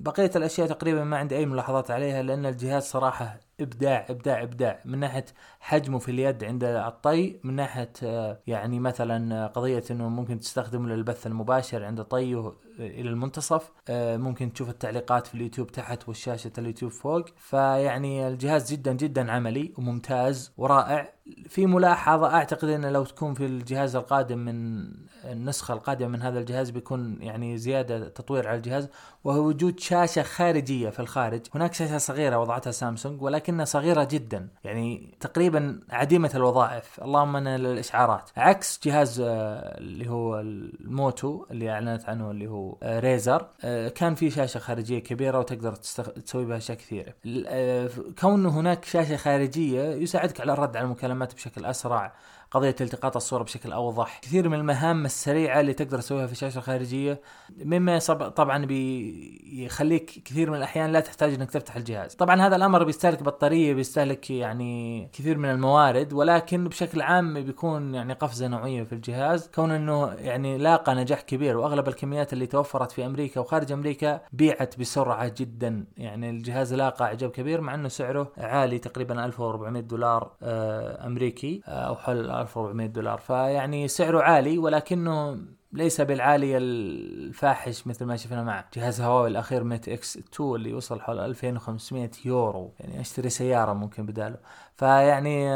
بقية 0.00 0.30
الأشياء 0.36 0.68
تقريبا 0.68 1.04
ما 1.04 1.16
عندي 1.16 1.36
أي 1.36 1.46
ملاحظات 1.46 1.90
عليها 1.90 2.22
لأن 2.22 2.46
الجهاز 2.46 2.82
صراحة 2.82 3.47
إبداع 3.60 4.06
إبداع 4.10 4.42
إبداع. 4.42 4.80
من 4.84 4.98
ناحية 4.98 5.24
حجمه 5.60 5.98
في 5.98 6.10
اليد 6.10 6.44
عند 6.44 6.64
الطي 6.64 7.40
من 7.44 7.54
ناحية 7.56 7.92
آه، 8.02 8.40
يعني 8.46 8.80
مثلا 8.80 9.46
قضية 9.46 9.84
إنه 9.90 10.08
ممكن 10.08 10.38
تستخدمه 10.38 10.88
للبث 10.88 11.26
المباشر 11.26 11.84
عند 11.84 12.02
طيه 12.02 12.52
إلى 12.78 13.08
المنتصف. 13.08 13.70
آه، 13.88 14.16
ممكن 14.16 14.52
تشوف 14.52 14.68
التعليقات 14.68 15.26
في 15.26 15.34
اليوتيوب 15.34 15.72
تحت 15.72 16.08
والشاشة 16.08 16.52
اليوتيوب 16.58 16.92
فوق. 16.92 17.24
فيعني 17.36 18.28
الجهاز 18.28 18.72
جدا 18.72 18.92
جدا 18.92 19.32
عملي 19.32 19.72
وممتاز 19.78 20.52
ورائع. 20.56 21.18
في 21.48 21.66
ملاحظة 21.66 22.34
أعتقد 22.34 22.68
أنه 22.68 22.90
لو 22.90 23.04
تكون 23.04 23.34
في 23.34 23.46
الجهاز 23.46 23.96
القادم 23.96 24.38
من 24.38 24.88
النسخة 25.24 25.74
القادمة 25.74 26.08
من 26.08 26.22
هذا 26.22 26.38
الجهاز 26.38 26.70
بيكون 26.70 27.16
يعني 27.20 27.58
زيادة 27.58 28.08
تطوير 28.08 28.48
على 28.48 28.56
الجهاز 28.56 28.88
وهو 29.24 29.40
وجود 29.40 29.80
شاشة 29.80 30.22
خارجية 30.22 30.90
في 30.90 31.00
الخارج. 31.00 31.40
هناك 31.54 31.74
شاشة 31.74 31.98
صغيرة 31.98 32.38
وضعتها 32.38 32.70
سامسونج 32.70 33.22
ولكنها 33.22 33.64
صغيرة 33.64 34.04
جدا. 34.04 34.48
يعني 34.64 35.16
تقريبا 35.20 35.80
عديمة 35.90 36.30
الوظائف. 36.34 37.00
اللهم 37.02 37.32
من 37.32 37.46
الإشعارات 37.46 38.30
عكس 38.36 38.80
جهاز 38.84 39.20
آه، 39.20 39.78
اللي 39.78 40.10
هو 40.10 40.40
الموتو 40.40 41.46
اللي 41.50 41.70
أعلنت 41.70 42.04
عنه 42.04 42.30
اللي 42.30 42.46
هو 42.46 42.67
ريزر 42.82 43.46
آه، 43.64 43.88
كان 43.88 44.14
في 44.14 44.30
شاشة 44.30 44.58
خارجية 44.58 44.98
كبيرة 44.98 45.38
وتقدر 45.38 45.74
تسوي 45.74 46.44
بها 46.44 46.56
أشياء 46.56 46.78
كثيرة. 46.78 47.14
آه، 47.46 47.90
كونه 48.20 48.60
هناك 48.60 48.84
شاشة 48.84 49.16
خارجية 49.16 49.82
يساعدك 49.82 50.40
على 50.40 50.52
الرد 50.52 50.76
على 50.76 50.84
المكالمات 50.84 51.34
بشكل 51.34 51.64
أسرع. 51.64 52.12
قضية 52.50 52.76
التقاط 52.80 53.16
الصورة 53.16 53.42
بشكل 53.42 53.72
أوضح. 53.72 54.18
كثير 54.22 54.48
من 54.48 54.58
المهام 54.58 55.04
السريعة 55.04 55.60
اللي 55.60 55.72
تقدر 55.72 55.98
تسويها 55.98 56.26
في 56.26 56.32
الشاشة 56.32 56.58
الخارجية 56.58 57.20
مما 57.64 57.98
طبعا 58.28 58.66
بيخليك 58.66 60.22
كثير 60.24 60.50
من 60.50 60.56
الأحيان 60.56 60.92
لا 60.92 61.00
تحتاج 61.00 61.34
إنك 61.34 61.50
تفتح 61.50 61.76
الجهاز. 61.76 62.14
طبعا 62.14 62.46
هذا 62.46 62.56
الأمر 62.56 62.84
بيستهلك 62.84 63.22
بطارية 63.22 63.74
بيستهلك 63.74 64.30
يعني 64.30 65.08
كثير 65.12 65.38
من 65.38 65.50
الموارد 65.50 66.12
ولكن 66.12 66.68
بشكل 66.68 67.00
عام 67.00 67.34
بيكون 67.34 67.94
يعني 67.94 68.12
قفزة 68.12 68.48
نوعية 68.48 68.82
في 68.82 68.92
الجهاز. 68.92 69.48
كون 69.54 69.70
إنه 69.70 70.12
يعني 70.12 70.58
لاقى 70.58 70.94
نجاح 70.94 71.20
كبير 71.20 71.56
وأغلب 71.56 71.88
الكميات 71.88 72.32
اللي 72.32 72.46
توفرت 72.46 72.92
في 72.92 73.06
أمريكا 73.06 73.40
وخارج 73.40 73.72
أمريكا 73.72 74.20
بيعت 74.32 74.78
بسرعة 74.78 75.32
جدا. 75.38 75.84
يعني 75.96 76.30
الجهاز 76.30 76.74
لاقى 76.74 77.04
إعجاب 77.04 77.30
كبير 77.30 77.60
مع 77.60 77.74
إنه 77.74 77.88
سعره 77.88 78.32
عالي 78.38 78.78
تقريبا 78.78 79.24
1400 79.24 79.82
دولار 79.82 80.30
آه، 80.42 81.06
أمريكي 81.06 81.62
آه، 81.66 81.70
أو 81.70 81.96
حول 81.96 82.30
1400 82.40 82.86
دولار. 82.86 83.18
فيعني 83.18 83.88
سعره 83.88 84.22
عالي 84.22 84.58
ولكنه 84.58 85.38
ليس 85.72 86.00
بالعالي 86.00 86.56
الفاحش 86.56 87.86
مثل 87.86 88.04
ما 88.04 88.16
شفنا 88.16 88.42
مع 88.42 88.64
جهاز 88.74 89.00
هواوي 89.00 89.28
الأخير 89.28 89.64
Mate 89.64 89.88
X 89.88 90.16
2 90.16 90.54
اللي 90.54 90.74
وصل 90.74 91.00
حول 91.00 91.18
2500 91.18 92.10
يورو. 92.24 92.72
يعني 92.80 93.00
أشتري 93.00 93.28
سيارة 93.28 93.72
ممكن 93.72 94.06
بداله. 94.06 94.36
فيعني 94.76 95.50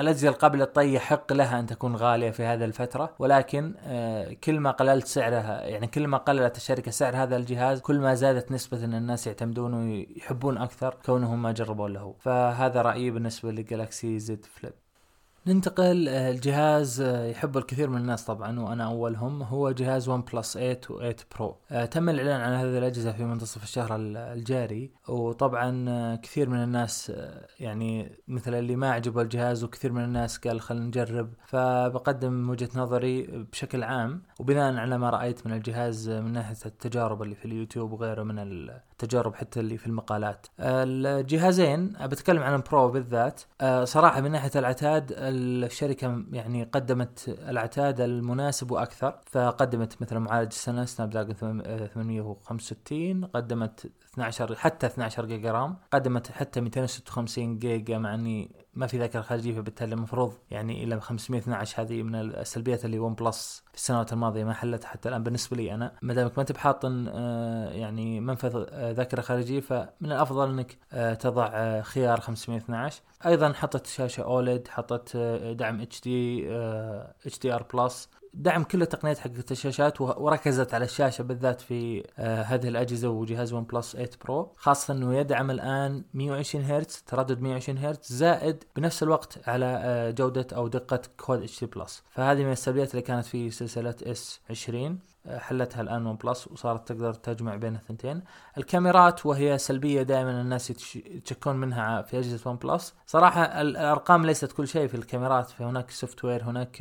الأجهزة 0.00 0.28
القابلة 0.28 0.64
للطي 0.64 0.94
يحق 0.94 1.32
لها 1.32 1.60
أن 1.60 1.66
تكون 1.66 1.96
غالية 1.96 2.30
في 2.30 2.44
هذه 2.44 2.64
الفترة. 2.64 3.14
ولكن 3.18 3.74
آه، 3.78 4.32
كل 4.32 4.60
ما 4.60 4.70
قللت 4.70 5.06
سعرها 5.06 5.66
يعني 5.66 5.86
كل 5.86 6.06
ما 6.06 6.18
قللت 6.18 6.56
الشركة 6.56 6.90
سعر 6.90 7.16
هذا 7.16 7.36
الجهاز 7.36 7.80
كل 7.80 7.98
ما 7.98 8.14
زادت 8.14 8.52
نسبة 8.52 8.84
أن 8.84 8.94
الناس 8.94 9.26
يعتمدونه 9.26 9.76
ويحبون 9.76 10.58
أكثر 10.58 10.94
كونهم 11.06 11.42
ما 11.42 11.52
جربوا 11.52 11.88
له. 11.88 12.14
فهذا 12.18 12.82
رأيي 12.82 13.10
بالنسبة 13.10 13.52
ل 13.52 13.61
Galaxy 13.61 14.18
Z 14.18 14.44
Flip. 14.44 14.89
ننتقل 15.46 16.08
آه، 16.08 16.30
الجهاز 16.30 17.00
آه، 17.00 17.26
يحبه 17.26 17.60
الكثير 17.60 17.90
من 17.90 17.96
الناس 17.96 18.24
طبعا 18.24 18.60
وأنا 18.60 18.84
أولهم 18.84 19.42
هو 19.42 19.70
جهاز 19.70 20.08
OnePlus 20.08 20.52
8 20.52 20.80
و 20.90 20.98
8 20.98 21.16
Pro 21.38 21.56
تم 21.90 22.08
الإعلان 22.08 22.40
عن 22.40 22.52
هذه 22.52 22.78
الأجهزة 22.78 23.12
في 23.12 23.24
منتصف 23.24 23.62
الشهر 23.62 23.96
الجاري 23.96 24.92
وطبعا 25.08 25.84
آه، 25.88 26.16
كثير 26.16 26.48
من 26.48 26.62
الناس 26.62 27.12
يعني 27.60 28.18
مثل 28.28 28.54
اللي 28.54 28.76
ما 28.76 28.90
عجبه 28.90 29.22
الجهاز 29.22 29.64
وكثير 29.64 29.92
من 29.92 30.04
الناس 30.04 30.38
قال 30.38 30.60
خلينا 30.60 30.86
نجرب. 30.86 31.32
فبقدم 31.46 32.50
وجهة 32.50 32.70
نظري 32.74 33.22
بشكل 33.22 33.82
عام 33.82 34.22
وبناء 34.40 34.74
على 34.76 34.98
ما 34.98 35.10
رأيت 35.10 35.46
من 35.46 35.52
الجهاز 35.52 36.08
من 36.10 36.32
ناحية 36.32 36.56
التجارب 36.66 37.22
اللي 37.22 37.34
في 37.34 37.44
اليوتيوب 37.44 37.92
وغيره 37.92 38.22
من 38.22 38.38
التجارب 39.02 39.34
حتى 39.34 39.60
اللي 39.60 39.76
في 39.76 39.86
المقالات. 39.86 40.46
الجهازين 40.60 41.92
بتكلم 42.00 42.42
عن 42.42 42.54
ال 42.54 42.62
Pro 42.62 42.88
بالذات. 42.88 43.40
صراحة 43.84 44.20
من 44.20 44.30
ناحية 44.30 44.50
العتاد 44.56 45.12
الشركة 45.18 46.24
يعني 46.32 46.64
قدمت 46.64 47.38
العتاد 47.48 48.00
المناسب 48.00 48.70
وأكثر. 48.70 49.20
فقدمت 49.26 50.02
مثلا 50.02 50.18
معالج 50.18 50.48
السنة 50.52 50.84
Snapdragon 50.84 51.34
865 51.34 53.24
قدمت 53.24 53.90
12 54.12 54.54
حتى 54.54 54.86
12 54.86 55.26
جيجا 55.26 55.52
RAM. 55.52 55.76
قدمت 55.92 56.30
حتى 56.30 56.60
256 56.60 57.58
جيجا 57.58 57.98
مع 57.98 58.14
إني 58.14 58.50
ما 58.74 58.86
في 58.86 58.98
ذاكرة 58.98 59.20
خارجية 59.20 59.54
فبالتالي 59.54 59.94
المفروض 59.94 60.34
يعني 60.50 60.84
إلى 60.84 61.00
512 61.00 61.82
هذه 61.82 62.02
من 62.02 62.14
السلبيات 62.14 62.84
اللي 62.84 62.98
OnePlus 62.98 63.62
في 63.70 63.74
السنوات 63.74 64.12
الماضية 64.12 64.44
ما 64.44 64.52
حلتها 64.52 64.88
حتى 64.88 65.08
الآن 65.08 65.22
بالنسبة 65.22 65.56
لي 65.56 65.74
أنا. 65.74 65.92
ما 66.02 66.14
دامك 66.14 66.32
ما 66.36 66.40
أنت 66.40 66.52
بحاطن 66.52 67.08
آه، 67.08 67.70
يعني 67.70 68.20
منفذ 68.20 68.64
آه، 68.68 68.92
ذاكرة 68.92 69.20
خارجية 69.20 69.60
فمن 69.60 70.12
الأفضل 70.12 70.50
إنك 70.50 70.78
آه، 70.92 71.14
تضع 71.14 71.80
خيار 71.80 72.20
512 72.20 73.02
أيضا 73.26 73.52
حطت 73.52 73.86
شاشة 73.86 74.22
OLED 74.22 74.68
حطت 74.68 75.16
دعم 75.58 75.80
HD 75.80 76.00
HDR 76.00 77.66
plus 77.74 78.08
دعم 78.34 78.62
كل 78.64 78.82
التقنيات 78.82 79.18
حقت 79.18 79.52
الشاشات 79.52 80.00
وركزت 80.00 80.74
على 80.74 80.84
الشاشة 80.84 81.22
بالذات 81.22 81.60
في 81.60 82.04
آه 82.18 82.42
هذه 82.42 82.68
الأجهزة 82.68 83.08
وجهاز 83.08 83.52
OnePlus 83.52 83.92
8 83.92 84.10
Pro 84.24 84.52
خاصة 84.56 84.94
إنه 84.94 85.14
يدعم 85.16 85.50
الآن 85.50 86.04
120 86.14 86.64
هرتز 86.64 87.04
تردد 87.06 87.40
120 87.40 87.78
هرتز 87.78 88.12
زائد 88.12 88.64
بنفس 88.76 89.02
الوقت 89.02 89.48
على 89.48 89.66
آه 89.84 90.10
جودة 90.10 90.46
أو 90.56 90.68
دقة 90.68 91.02
Quad 91.18 91.60
HD 91.60 91.66
plus 91.66 92.02
فهذه 92.10 92.44
من 92.44 92.52
السلبيات 92.52 92.90
اللي 92.90 93.02
كانت 93.02 93.26
في 93.26 93.50
سلسلة 93.50 93.94
S 94.02 94.40
20 94.50 94.98
حلتها 95.38 95.80
الآن 95.80 96.06
OnePlus 96.06 96.48
وصارت 96.48 96.88
تقدر 96.88 97.14
تجمع 97.14 97.56
بين 97.56 97.74
الثنتين. 97.74 98.22
الكاميرات 98.58 99.26
وهي 99.26 99.58
سلبية 99.58 100.02
دائما 100.02 100.40
الناس 100.40 100.70
يتشكون 100.96 101.56
منها 101.56 102.02
في 102.02 102.18
أجهزة 102.18 102.50
OnePlus. 102.50 102.94
صراحة 103.06 103.42
الأرقام 103.42 104.26
ليست 104.26 104.52
كل 104.52 104.68
شيء 104.68 104.88
في 104.88 104.94
الكاميرات 104.94 105.50
في 105.50 105.64
هناك 105.64 105.90
software 105.90 106.42
هناك 106.42 106.80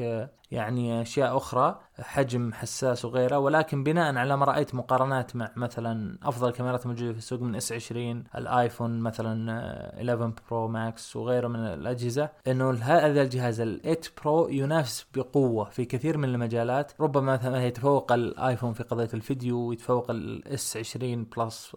يعني 0.52 1.02
أشياء 1.02 1.38
أخرى. 1.38 1.80
حجم 2.02 2.54
حساس 2.54 3.06
وغيره 3.06 3.38
ولكن 3.40 3.84
بناء 3.84 4.16
على 4.16 4.38
ما 4.38 4.46
رأيت 4.46 4.76
مقارنات 4.76 5.36
مع 5.36 5.52
مثلا 5.56 6.18
أفضل 6.24 6.52
كاميرات 6.52 6.88
موجودة 6.88 7.12
في 7.12 7.18
السوق 7.18 7.42
من 7.42 7.56
S 7.56 7.72
20 7.72 8.24
الآيفون 8.36 9.00
مثلا 9.00 9.52
11 10.00 10.34
Pro 10.52 10.68
Max 10.68 11.16
وغيره 11.16 11.48
من 11.48 11.60
الأجهزة 11.60 12.30
إنه 12.48 12.72
هذا 12.72 13.22
الجهاز 13.22 13.60
ال 13.60 13.82
8 13.82 14.00
Pro 14.24 14.48
ينافس 14.48 15.06
بقوة 15.16 15.70
في 15.70 15.86
كثير 15.86 16.18
من 16.18 16.30
المجالات. 16.30 16.92
ربما 17.00 17.34
مثلا 17.34 17.66
يتفوق 17.66 18.12
الآيفون 18.12 18.74
في 18.74 18.84
قضية 18.84 19.10
الفيديو 19.14 19.58
ويتفوق 19.60 20.12
ال 20.12 20.45
S 20.45 20.78
20 20.78 21.24
Plus 21.38 21.76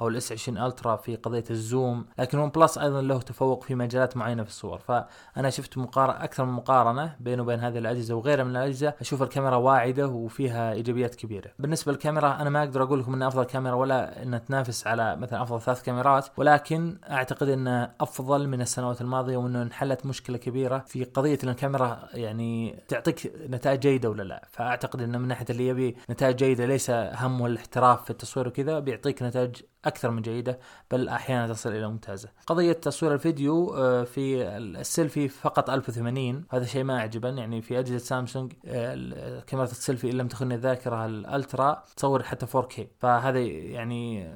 أو 0.00 0.08
ال 0.08 0.20
S 0.20 0.32
20 0.32 0.58
Ultra 0.58 0.96
في 0.96 1.16
قضية 1.16 1.44
ال 1.50 1.61
zoom 1.61 2.06
لكن 2.18 2.38
OnePlus 2.38 2.78
أيضا 2.78 3.02
له 3.02 3.20
تفوق 3.20 3.64
في 3.64 3.74
مجالات 3.74 4.16
معينة 4.16 4.42
في 4.42 4.48
الصور. 4.48 4.78
فأنا 4.78 5.50
شفت 5.50 5.78
مقارنه 5.78 6.24
أكثر 6.24 6.44
من 6.44 6.52
مقارنة 6.52 7.16
بينه 7.20 7.42
وبين 7.42 7.60
هذه 7.60 7.78
الأجهزة 7.78 8.14
وغيرها 8.14 8.44
من 8.44 8.50
الأجهزة. 8.50 8.94
أشوف 9.00 9.22
الكاميرا 9.22 9.56
واعدة 9.62 10.06
وفيها 10.08 10.72
إيجابيات 10.72 11.14
كبيرة. 11.14 11.50
بالنسبة 11.58 11.92
للكاميرا 11.92 12.36
أنا 12.40 12.50
ما 12.50 12.62
أقدر 12.62 12.82
أقول 12.82 13.00
لكم 13.00 13.14
انها 13.14 13.28
أفضل 13.28 13.44
كاميرا 13.44 13.74
ولا 13.74 14.22
انها 14.22 14.38
تنافس 14.38 14.86
على 14.86 15.16
مثلا 15.16 15.42
أفضل 15.42 15.60
ثلاث 15.60 15.82
كاميرات 15.82 16.26
ولكن 16.36 16.98
أعتقد 17.10 17.48
انها 17.48 17.94
أفضل 18.00 18.48
من 18.48 18.60
السنوات 18.60 19.00
الماضية 19.00 19.36
وإنه 19.36 19.62
انحلت 19.62 20.06
مشكلة 20.06 20.38
كبيرة 20.38 20.78
في 20.86 21.04
قضية 21.04 21.38
إن 21.44 21.48
الكاميرا 21.48 22.08
يعني 22.14 22.82
تعطيك 22.88 23.32
نتائج 23.50 23.80
جيدة 23.80 24.10
ولا 24.10 24.22
لا. 24.22 24.48
فأعتقد 24.50 25.02
انه 25.02 25.18
من 25.18 25.28
ناحية 25.28 25.46
اللي 25.50 25.68
يبي 25.68 25.96
نتائج 26.10 26.36
جيدة 26.36 26.66
ليس 26.66 26.90
همه 26.90 27.46
الاحتراف 27.46 28.04
في 28.04 28.10
التصوير 28.10 28.48
وكذا 28.48 28.78
بيعطيك 28.78 29.22
نتائج 29.22 29.56
أكثر 29.84 30.10
من 30.10 30.22
جيدة 30.22 30.58
بل 30.90 31.08
أحيانا 31.08 31.52
تصل 31.52 31.70
إلى 31.72 31.88
ممتازة. 31.88 32.28
قضية 32.46 32.72
تصوير 32.72 33.14
الفيديو 33.14 33.74
آه، 33.74 34.04
في 34.04 34.42
السيلفي 34.56 35.28
فقط 35.28 35.70
1080 35.70 36.44
هذا 36.50 36.64
شيء 36.64 36.84
ما 36.84 36.98
اعجبني 36.98 37.40
يعني 37.40 37.62
في 37.62 37.78
أجهزة 37.78 37.98
سامسونج 37.98 38.52
آه، 38.66 39.40
كاميرا 39.40 39.66
السيلفي 39.66 40.10
إن 40.10 40.16
لم 40.16 40.28
تخني 40.28 40.54
الذاكرة 40.54 41.06
ال 41.06 41.19
Ultra 41.19 41.82
تصور 41.96 42.22
حتى 42.22 42.46
4K 42.46 42.80
فهذا 42.98 43.40
يعني 43.40 44.32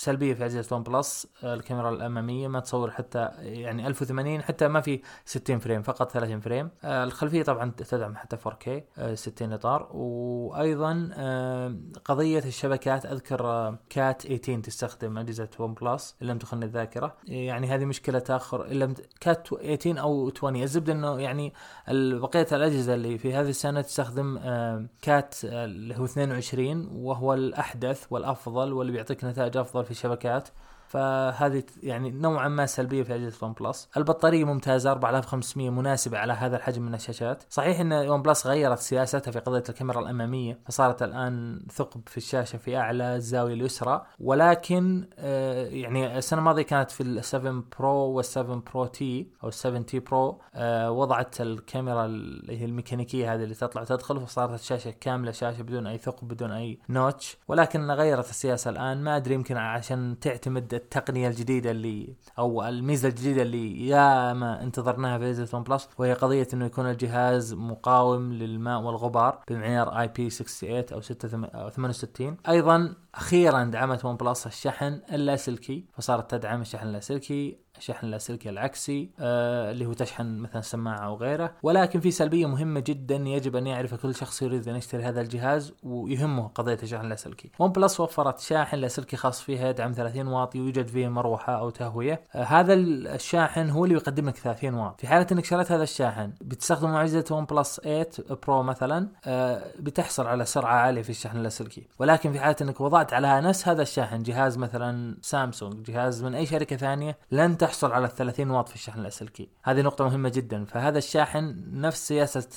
سلبية 0.00 0.34
في 0.34 0.44
أجهزة 0.46 0.76
OnePlus 0.76 1.26
الكاميرا 1.44 1.90
الأمامية 1.90 2.48
ما 2.48 2.60
تصور 2.60 2.90
حتى 2.90 3.30
يعني 3.38 3.86
1080 3.86 4.42
حتى 4.42 4.68
ما 4.68 4.80
في 4.80 5.00
60 5.24 5.58
frame 5.58 5.82
فقط 5.82 6.12
30 6.12 6.40
frame. 6.40 6.70
آه، 6.84 7.04
الخلفية 7.04 7.42
طبعا 7.42 7.70
تدعم 7.70 8.16
حتى 8.16 8.36
4K 8.36 8.68
60 9.14 9.52
إطار. 9.52 9.88
وأيضا 9.92 11.10
آه، 11.12 11.76
قضية 12.04 12.38
الشبكات 12.38 13.06
أذكر 13.06 13.74
Cat 13.90 14.22
18 14.22 14.60
تستخدم 14.60 15.18
أجهزة 15.18 15.48
OnePlus 15.58 16.16
إن 16.22 16.26
لم 16.26 16.38
تخن 16.38 16.62
الذاكرة. 16.62 17.16
يعني 17.24 17.66
هذه 17.66 17.84
مشكلة 17.84 18.18
تأخر 18.18 18.66
إن 18.66 18.78
لم 18.78 18.94
Cat 19.20 19.46
18 19.46 20.00
أو 20.00 20.30
20 20.36 20.62
الزبده 20.62 20.92
إنه 20.92 21.20
يعني 21.20 21.52
بقية 21.92 22.46
الأجهزة 22.52 22.94
اللي 22.94 23.18
في 23.18 23.34
هذه 23.34 23.50
السنة 23.50 23.80
تستخدم 23.80 24.38
آه، 24.38 24.86
Cat 25.02 25.34
اللي 25.44 25.98
هو 25.98 26.04
22 26.04 26.88
وهو 26.92 27.34
الأحدث 27.34 28.06
والأفضل 28.10 28.72
واللي 28.72 28.92
بيعطيك 28.92 29.24
نتائج 29.24 29.56
أفضل 29.56 29.89
في 29.90 29.96
الشبكات 29.96 30.48
فهذه 30.90 31.62
يعني 31.82 32.10
نوعا 32.10 32.48
ما 32.48 32.66
سلبية 32.66 33.02
في 33.02 33.14
أجهزة 33.14 33.46
OnePlus. 33.46 33.88
البطارية 33.96 34.44
ممتازة 34.44 34.90
4500 34.90 35.70
مناسبة 35.70 36.18
على 36.18 36.32
هذا 36.32 36.56
الحجم 36.56 36.82
من 36.82 36.94
الشاشات. 36.94 37.42
صحيح 37.50 37.80
إن 37.80 37.92
OnePlus 37.92 38.46
غيرت 38.46 38.78
سياستها 38.78 39.30
في 39.30 39.38
قضية 39.38 39.62
الكاميرا 39.68 40.00
الأمامية 40.00 40.58
فصارت 40.66 41.02
الآن 41.02 41.62
ثقب 41.72 42.00
في 42.06 42.16
الشاشة 42.16 42.56
في 42.56 42.76
أعلى 42.76 43.16
الزاوية 43.16 43.54
اليسرى. 43.54 44.06
ولكن 44.20 45.08
آه 45.18 45.66
يعني 45.66 46.18
السنة 46.18 46.38
الماضية 46.38 46.62
كانت 46.62 46.90
في 46.90 47.02
ال 47.02 47.24
7 47.24 47.62
Pro 47.78 47.94
وال 47.94 48.24
7 48.24 48.62
Pro 48.74 48.86
T 48.86 49.28
أو 49.42 49.48
ال 49.48 49.54
7T 49.54 49.98
Pro 49.98 50.40
آه 50.54 50.90
وضعت 50.90 51.40
الكاميرا 51.40 52.04
اللي 52.04 52.60
هي 52.60 52.64
الميكانيكية 52.64 53.34
هذه 53.34 53.42
اللي 53.44 53.54
تطلع 53.54 53.82
وتدخل 53.82 54.20
فصارت 54.20 54.60
الشاشة 54.60 54.90
كاملة 55.00 55.32
شاشة 55.32 55.62
بدون 55.62 55.86
أي 55.86 55.98
ثقب 55.98 56.28
بدون 56.28 56.52
أي 56.52 56.78
notch. 56.88 57.36
ولكن 57.48 57.90
غيرت 57.90 58.30
السياسة 58.30 58.70
الآن. 58.70 59.04
ما 59.04 59.16
أدري 59.16 59.34
يمكن 59.34 59.56
عشان 59.56 60.16
تعتمد 60.20 60.79
التقنية 60.82 61.28
الجديدة 61.28 61.70
اللي 61.70 62.14
أو 62.38 62.68
الميزة 62.68 63.08
الجديدة 63.08 63.42
اللي 63.42 63.86
يا 63.88 64.32
ما 64.32 64.62
انتظرناها 64.62 65.18
في 65.18 65.24
اجهزه 65.24 65.56
OnePlus 65.58 65.88
وهي 65.98 66.12
قضية 66.12 66.48
إنه 66.54 66.66
يكون 66.66 66.90
الجهاز 66.90 67.54
مقاوم 67.54 68.32
للماء 68.32 68.80
والغبار 68.80 69.38
بمعيار 69.48 70.00
IP 70.00 70.30
68 70.30 71.44
أو 71.44 71.70
68 71.70 72.36
أيضا 72.48 72.94
أخيرا 73.14 73.64
دعمت 73.64 74.04
OnePlus 74.04 74.46
الشحن 74.46 75.00
اللاسلكي 75.12 75.84
فصارت 75.92 76.30
تدعم 76.30 76.60
الشحن 76.60 76.86
اللاسلكي 76.86 77.58
شحن 77.78 78.06
اللاسلكي 78.06 78.48
العكسي 78.50 79.10
آه 79.20 79.70
اللي 79.70 79.86
هو 79.86 79.92
تشحن 79.92 80.38
مثلا 80.38 80.60
سماعة 80.60 80.98
أو 81.06 81.16
غيره. 81.16 81.52
ولكن 81.62 82.00
في 82.00 82.10
سلبية 82.10 82.46
مهمة 82.46 82.80
جدا 82.80 83.16
يجب 83.16 83.56
أن 83.56 83.66
يعرف 83.66 83.94
كل 83.94 84.14
شخص 84.14 84.42
يريد 84.42 84.68
أن 84.68 84.76
يشتري 84.76 85.02
هذا 85.02 85.20
الجهاز 85.20 85.72
ويهمه 85.82 86.48
قضية 86.48 86.78
الشحن 86.82 87.04
اللاسلكي 87.04 87.50
OnePlus 87.58 88.00
وفرت 88.00 88.38
شاحن 88.40 88.76
لاسلكي 88.76 89.16
خاص 89.16 89.40
فيها 89.40 89.68
يدعم 89.68 89.92
30 89.92 90.26
واط 90.26 90.54
يوجد 90.54 90.86
فيه 90.88 91.08
مروحة 91.08 91.58
أو 91.58 91.70
تهوية. 91.70 92.22
آه 92.34 92.42
هذا 92.42 92.74
الشاحن 92.74 93.70
هو 93.70 93.84
اللي 93.84 93.94
يقدم 93.96 94.28
لك 94.28 94.36
30 94.36 94.74
واط. 94.74 95.00
في 95.00 95.06
حالة 95.06 95.26
إنك 95.32 95.44
شريت 95.44 95.72
هذا 95.72 95.82
الشاحن 95.82 96.32
بتستخدم 96.40 96.90
مع 96.90 97.24
جهاز 97.30 97.44
OnePlus 97.44 97.80
8 97.80 98.08
Pro 98.46 98.62
مثلا 98.62 99.08
آه 99.26 99.62
بتحصل 99.78 100.26
على 100.26 100.44
سرعة 100.44 100.74
عالية 100.74 101.02
في 101.02 101.10
الشحن 101.10 101.36
اللاسلكي 101.38 101.88
ولكن 101.98 102.32
في 102.32 102.40
حالة 102.40 102.56
إنك 102.62 102.80
وضعت 102.80 103.12
على 103.12 103.40
نفس 103.40 103.68
هذا 103.68 103.82
الشاحن 103.82 104.22
جهاز 104.22 104.58
مثلا 104.58 105.16
سامسونج 105.22 105.90
جهاز 105.90 106.24
من 106.24 106.34
أي 106.34 106.46
شركة 106.46 106.76
ثانية 106.76 107.18
لن 107.30 107.56
تحصل 107.60 107.92
على 107.92 108.06
ال 108.06 108.14
30 108.14 108.50
واط 108.50 108.68
في 108.68 108.74
الشحن 108.74 108.98
اللاسلكي 108.98 109.48
هذه 109.62 109.80
نقطة 109.80 110.04
مهمة 110.04 110.28
جدا. 110.28 110.64
فهذا 110.64 110.98
الشاحن 110.98 111.56
نفس 111.72 112.08
سياسة 112.08 112.48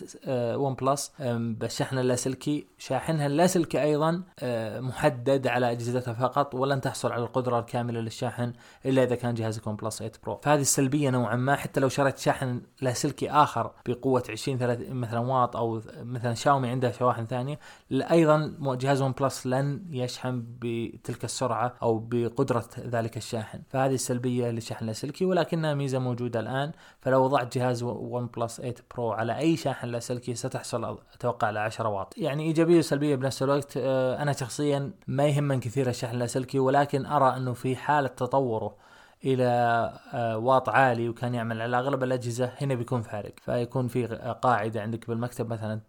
OnePlus 0.55 1.11
بالشحن 1.19 1.97
اللاسلكي 1.97 2.67
شاحنها 2.77 3.27
اللاسلكي 3.27 3.83
أيضا 3.83 4.23
آه، 4.39 4.79
محدد 4.79 5.47
على 5.47 5.71
أجهزتها 5.71 6.13
فقط 6.13 6.55
ولن 6.55 6.81
تحصل 6.81 7.11
على 7.11 7.23
القدرة 7.23 7.59
الكاملة 7.59 7.99
للشاحن 7.99 8.53
إلا 8.85 9.03
إذا 9.03 9.15
كان 9.15 9.33
جهازك 9.33 9.67
OnePlus 9.67 9.97
8 9.97 10.13
Pro 10.23 10.39
فهذه 10.43 10.61
السلبية 10.61 11.09
نوعا 11.09 11.35
ما. 11.35 11.55
حتى 11.55 11.79
لو 11.79 11.89
شريت 11.89 12.17
شاحن 12.17 12.61
لاسلكي 12.81 13.31
آخر 13.31 13.71
بقوة 13.85 14.23
20 14.29 14.57
30 14.57 14.93
مثلا 14.93 15.19
واط 15.19 15.55
أو 15.55 15.81
مثلا 15.97 16.33
شاومي 16.33 16.69
عندها 16.69 16.91
شواحن 16.91 17.25
ثانية 17.25 17.59
أيضا 17.91 18.55
جهاز 18.61 19.01
OnePlus 19.01 19.47
لن 19.47 19.85
يشحن 19.89 20.43
بتلك 20.59 21.23
السرعة 21.23 21.73
أو 21.81 21.99
بقدرة 21.99 22.65
ذلك 22.79 23.17
الشاحن. 23.17 23.61
فهذه 23.69 23.93
السلبية 23.93 24.49
للشحن 24.49 24.85
اللاسلكي 24.93 25.25
ولكنها 25.25 25.73
ميزة 25.73 25.99
موجودة 25.99 26.39
الآن. 26.39 26.71
فلو 27.01 27.23
وضعت 27.23 27.57
جهاز 27.57 27.83
OnePlus 27.83 28.57
8 28.57 28.75
Pro 28.95 29.11
على 29.11 29.37
أي 29.37 29.57
شاحن 29.57 29.87
لاسلكي 29.87 30.35
ستحصل 30.35 30.97
أتوقع 31.13 31.47
على 31.47 31.59
10 31.59 31.89
واط. 31.89 32.17
يعني 32.17 32.43
إيجابية 32.43 32.77
وسلبية 32.77 33.15
بنفس 33.15 33.43
الوقت 33.43 33.77
آه، 33.77 34.21
أنا 34.21 34.33
شخصيا 34.33 34.91
ما 35.07 35.25
يهمني 35.27 35.59
كثير 35.59 35.89
الشحن 35.89 36.13
اللاسلكي 36.13 36.59
ولكن 36.59 37.05
أرى 37.05 37.37
أنه 37.37 37.53
في 37.53 37.75
حالة 37.75 38.07
تطوره 38.07 38.75
إلى 39.25 39.43
آه، 40.13 40.37
واط 40.37 40.69
عالي 40.69 41.09
وكان 41.09 41.35
يعمل 41.35 41.61
على 41.61 41.77
أغلب 41.77 42.03
الأجهزة 42.03 42.51
هنا 42.61 42.75
بيكون 42.75 43.01
فارق. 43.01 43.33
فيكون 43.41 43.87
في 43.87 44.05
قاعدة 44.41 44.81
عندك 44.81 45.07
بالمكتب 45.07 45.49
مثلا 45.49 45.79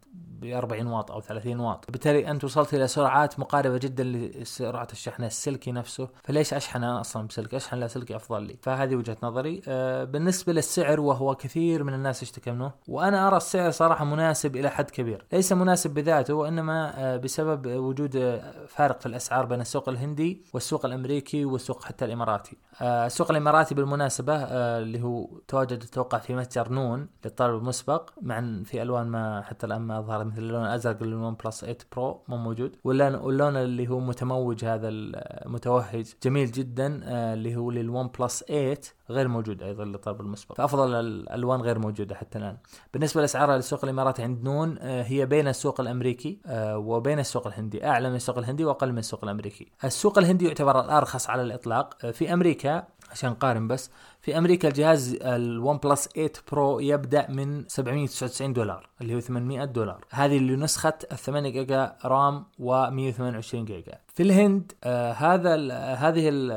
ب 0.45 0.47
40 0.47 0.87
واط 0.87 1.11
أو 1.11 1.21
30 1.21 1.61
واط. 1.61 1.91
بالتالي 1.91 2.31
أنت 2.31 2.45
وصلت 2.45 2.75
إلى 2.75 2.87
سرعات 2.87 3.41
مقاربة 3.41 3.79
جدا 3.79 4.05
لسرعة 4.05 4.89
الشحن. 4.93 5.25
السلكي 5.25 5.73
نفسه. 5.73 6.09
فليش 6.25 6.55
اشحن 6.55 6.85
أنا 6.85 7.01
أصلا 7.01 7.27
بسلك؟ 7.27 7.55
أشحن 7.55 7.77
لاسلكي 7.77 8.17
أفضل 8.17 8.43
لي. 8.43 8.57
فهذه 8.63 8.97
وجهة 8.97 9.17
نظري. 9.23 9.63
آه 9.69 10.05
بالنسبة 10.05 10.53
للسعر 10.53 11.01
وهو 11.01 11.35
كثير 11.35 11.85
من 11.85 11.95
الناس 11.95 12.23
يشتكى 12.23 12.51
منه 12.51 12.73
وأنا 12.89 13.29
أرى 13.29 13.37
السعر 13.37 13.71
صراحة 13.71 14.05
مناسب 14.05 14.57
إلى 14.57 14.71
حد 14.71 14.91
كبير. 14.91 15.25
ليس 15.33 15.53
مناسب 15.53 15.95
بذاته 15.95 16.35
وإنما 16.35 16.93
آه 16.97 17.17
بسبب 17.17 17.67
وجود 17.67 18.17
آه، 18.17 18.67
فارق 18.69 19.01
في 19.01 19.07
الأسعار 19.07 19.47
بين 19.47 19.61
السوق 19.61 19.89
الهندي 19.89 20.43
والسوق 20.53 20.87
الأمريكي 20.87 21.45
والسوق 21.45 21.85
حتى 21.85 22.05
الإماراتي. 22.05 22.57
السوق 22.83 23.31
الإماراتي 23.31 23.75
بالمناسبة 23.75 24.35
آه، 24.35 24.79
اللي 24.79 25.03
هو 25.03 25.29
تواجد 25.49 25.83
أتوقع 25.83 26.19
في 26.19 26.35
متجر 26.35 26.73
نون 26.73 27.09
للطلب 27.25 27.55
المسبق 27.55 28.11
مع 28.23 28.63
في 28.65 28.83
ألوان 28.83 29.07
ما 29.07 29.43
حتى 29.43 29.67
الآن 29.67 29.81
ما 29.81 30.01
ظهرت 30.01 30.27
مثل 30.27 30.39
اللون 30.39 30.65
الأزرق 30.67 31.03
لل 31.03 31.37
OnePlus 31.45 31.61
8 31.61 31.79
Pro 31.93 32.23
مو 32.29 32.37
موجود 32.37 32.77
واللون 32.85 33.57
اللي 33.57 33.89
هو 33.89 34.01
متموج 34.01 34.65
هذا 34.65 34.89
المتوهج 34.89 36.07
جميل 36.23 36.51
جدا 36.53 37.01
آه، 37.05 37.35
اللي 37.35 37.57
هو 37.57 37.71
لل 37.71 38.11
OnePlus 38.19 38.45
8 38.45 38.79
غير 39.11 39.29
موجود 39.29 39.62
أيضا 39.62 39.85
للطلب 39.85 40.21
المسبق. 40.21 40.57
فافضل 40.57 40.95
الألوان 40.95 41.61
غير 41.61 41.79
موجودة 41.79 42.14
حتى 42.14 42.38
الآن. 42.38 42.57
بالنسبة 42.93 43.21
لأسعار 43.21 43.57
السوق 43.57 43.85
الإماراتي 43.85 44.23
عند 44.23 44.45
نون 44.45 44.79
هي 44.81 45.27
بين 45.27 45.49
السوق 45.49 45.81
الأمريكي 45.81 46.38
وبين 46.75 47.19
السوق 47.19 47.47
الهندي. 47.47 47.87
أعلى 47.87 48.11
من 48.11 48.17
السوق 48.17 48.38
الهندي 48.38 48.64
وأقل 48.64 48.93
من 48.93 48.99
السوق 48.99 49.25
الأمريكي. 49.25 49.73
السوق 49.85 50.19
الهندي 50.19 50.47
يعتبر 50.47 50.81
الارخص 50.81 51.31
على 51.31 51.43
الإطلاق. 51.43 52.07
في 52.11 52.33
أمريكا 52.33 52.85
عشان 53.11 53.31
نقارن 53.31 53.69
بس 53.69 53.90
في 54.21 54.38
أمريكا 54.38 54.69
الجهاز 54.69 55.19
ال 55.23 55.77
OnePlus 55.77 56.09
8 56.09 56.33
Pro 56.53 56.81
يبدأ 56.81 57.31
من 57.31 57.69
799 57.69 58.53
دولار 58.53 58.88
اللي 59.01 59.14
هو 59.14 59.21
800 59.21 59.64
دولار. 59.64 60.05
هذه 60.11 60.37
اللي 60.37 60.57
نسخه 60.57 60.95
ال 61.12 61.19
8 61.19 61.51
جيجا 61.51 61.97
RAM 62.05 62.45
و 62.59 62.90
128 62.90 63.64
جيجا. 63.64 63.99
في 64.14 64.23
الهند 64.23 64.73
آه 64.85 65.12
هذا 65.12 65.55
هذه 65.95 66.29
ال 66.29 66.53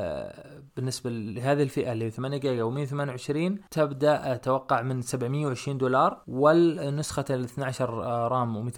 بالنسبة 0.78 1.10
لهذه 1.10 1.62
الفئة 1.62 1.92
اللي 1.92 2.10
8 2.10 2.38
جيجا 2.38 2.64
و128 2.64 3.60
تبدأ 3.70 4.34
أتوقع 4.34 4.82
من 4.82 5.02
720 5.02 5.78
دولار 5.78 6.22
والنسخة 6.28 7.24
ال 7.30 7.44
12 7.44 7.90
RAM 8.28 8.70
و256 8.70 8.76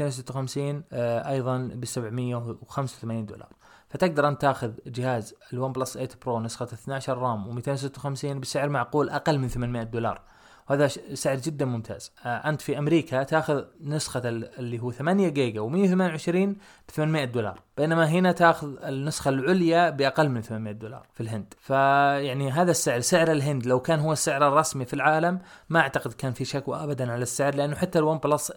أيضا 0.92 1.58
ب 1.74 1.84
785 1.84 3.26
دولار. 3.26 3.48
فتقدر 3.88 4.28
أنت 4.28 4.40
تاخذ 4.40 4.72
جهاز 4.86 5.34
ال 5.52 5.72
OnePlus 5.72 5.92
8 5.92 6.10
Pro 6.24 6.40
نسخة 6.40 6.64
12 6.64 7.18
RAM 7.18 7.61
و256 7.60 8.24
بسعر 8.26 8.68
معقول 8.68 9.10
أقل 9.10 9.38
من 9.38 9.48
800 9.48 9.82
دولار. 9.82 10.20
وهذا 10.70 10.86
سعر 11.14 11.36
جدا 11.36 11.64
ممتاز. 11.64 12.12
آه 12.24 12.28
أنت 12.28 12.60
في 12.60 12.78
أمريكا 12.78 13.22
تاخذ 13.22 13.64
نسخة 13.80 14.28
اللي 14.28 14.78
هو 14.78 14.90
8 14.90 15.28
جيجا 15.28 15.60
و128 15.60 16.56
ب 16.90 16.92
800 16.92 17.24
دولار. 17.24 17.61
بينما 17.76 18.09
هنا 18.09 18.33
تاخذ 18.33 18.85
النسخة 18.85 19.29
العليا 19.29 19.90
بأقل 19.90 20.29
من 20.29 20.40
800 20.40 20.72
دولار 20.72 21.07
في 21.14 21.20
الهند. 21.20 21.55
فيعني 21.61 22.50
هذا 22.50 22.70
السعر 22.70 23.00
سعر 23.00 23.33
الهند 23.33 23.66
لو 23.66 23.81
كان 23.81 24.00
هو 24.00 24.12
السعر 24.12 24.48
الرسمي 24.48 24.85
في 24.85 24.94
العالم 24.94 25.38
ما 25.68 25.81
أعتقد 25.81 26.12
كان 26.12 26.33
في 26.33 26.44
شكوى 26.44 26.85
ابدا 26.85 27.12
على 27.12 27.22
السعر 27.22 27.55
لأنه 27.55 27.76
حتى 27.76 27.98
ال 27.98 28.18
OnePlus 28.18 28.52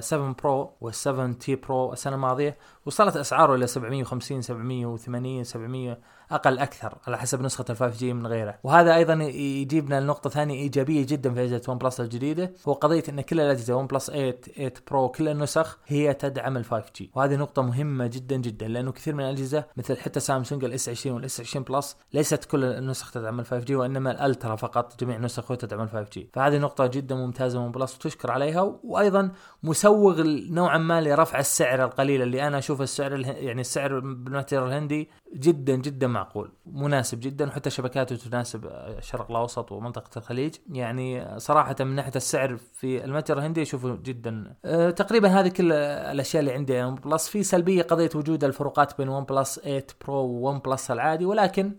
7 0.00 0.34
Pro 0.42 0.72
وال 0.84 1.38
7T 1.40 1.56
Pro 1.56 1.92
السنة 1.92 2.14
الماضية 2.14 2.58
وصلت 2.86 3.16
أسعاره 3.16 3.54
إلى 3.54 3.66
750 3.66 4.42
780 4.42 5.44
700 5.44 5.98
أقل 6.30 6.58
أكثر 6.58 6.98
على 7.06 7.18
حسب 7.18 7.42
نسخة 7.42 7.64
ال 7.70 7.76
5 7.76 7.98
G 7.98 8.12
من 8.12 8.26
غيره. 8.26 8.58
وهذا 8.62 8.94
أيضا 8.94 9.14
يجيبنا 9.24 10.00
لنقطة 10.00 10.30
ثانية 10.30 10.54
إيجابية 10.54 11.06
جدا 11.06 11.34
في 11.34 11.44
اجهزه 11.44 11.72
OnePlus 11.72 12.00
الجديدة. 12.00 12.52
هو 12.68 12.72
قضية 12.72 13.02
إن 13.08 13.20
كل 13.20 13.40
الاجهزه 13.40 13.74
OnePlus 13.74 14.06
8 14.06 14.30
8 14.30 14.72
Pro 14.90 15.08
كل 15.08 15.28
النسخ 15.28 15.78
هي 15.86 16.14
تدعم 16.14 16.56
ال 16.56 16.64
5 16.64 16.84
G 16.96 17.10
وهذه 17.14 17.36
نقطة 17.36 17.62
مهمة 17.68 18.06
جدا 18.06 18.36
جدا 18.36 18.68
لأنه 18.68 18.92
كثير 18.92 19.14
من 19.14 19.24
الأجهزة 19.24 19.64
مثل 19.76 19.96
حتى 19.96 20.20
Samsung 20.20 20.64
ال 20.64 20.76
S 20.76 20.88
20 20.88 21.16
وال 21.16 21.32
S 21.32 21.40
20 21.40 21.64
Plus 21.64 21.96
ليست 22.12 22.44
كل 22.44 22.64
النسخ 22.64 23.10
تدعم 23.10 23.40
ال 23.40 23.46
5 23.46 23.64
G 23.64 23.74
وإنما 23.74 24.10
ال 24.10 24.18
Ultra 24.18 24.56
فقط 24.56 25.00
جميع 25.00 25.16
النسخ 25.16 25.56
تدعم 25.56 25.80
ال 25.80 25.88
5 25.88 26.10
G 26.12 26.30
فهذه 26.34 26.58
نقطة 26.58 26.86
جدا 26.86 27.14
ممتازة 27.14 27.62
من 27.62 27.72
OnePlus 27.72 27.94
وتشكر 27.94 28.30
عليها 28.30 28.78
وأيضا 28.84 29.30
مسوغ 29.62 30.22
نوعا 30.50 30.78
ما 30.78 31.00
لرفع 31.00 31.38
السعر 31.38 31.84
القليل 31.84 32.22
اللي 32.22 32.46
أنا 32.46 32.58
أشوف 32.58 32.82
السعر 32.82 33.20
يعني 33.20 33.60
السعر 33.60 34.00
بالمتجر 34.00 34.68
الهندي 34.68 35.10
جدا 35.36 35.76
جدا 35.76 36.06
معقول 36.06 36.52
مناسب 36.66 37.20
جدا 37.20 37.48
وحتى 37.48 37.70
شبكاته 37.70 38.16
تناسب 38.16 38.66
الشرق 38.98 39.30
الأوسط 39.30 39.72
ومنطقة 39.72 40.18
الخليج. 40.18 40.54
يعني 40.72 41.38
صراحة 41.38 41.76
من 41.80 41.94
ناحية 41.94 42.12
السعر 42.16 42.56
في 42.56 43.04
المتجر 43.04 43.38
الهندي 43.38 43.62
أشوفه 43.62 43.96
جدا 43.96 44.54
أه 44.64 44.90
تقريبا 44.90 45.28
هذه 45.28 45.48
كل 45.48 45.72
الأشياء 45.72 46.40
اللي 46.40 46.52
عندي 46.52 46.82
OnePlus 46.84 47.28
في 47.28 47.42
سلبية 47.58 47.82
قضيه 47.82 48.10
وجود 48.14 48.44
الفروقات 48.44 48.98
بين 48.98 49.08
OnePlus 49.08 49.60
8 49.60 49.86
Pro 50.06 50.14
و 50.14 50.58
OnePlus 50.58 50.90
العادي 50.90 51.26
ولكن 51.26 51.72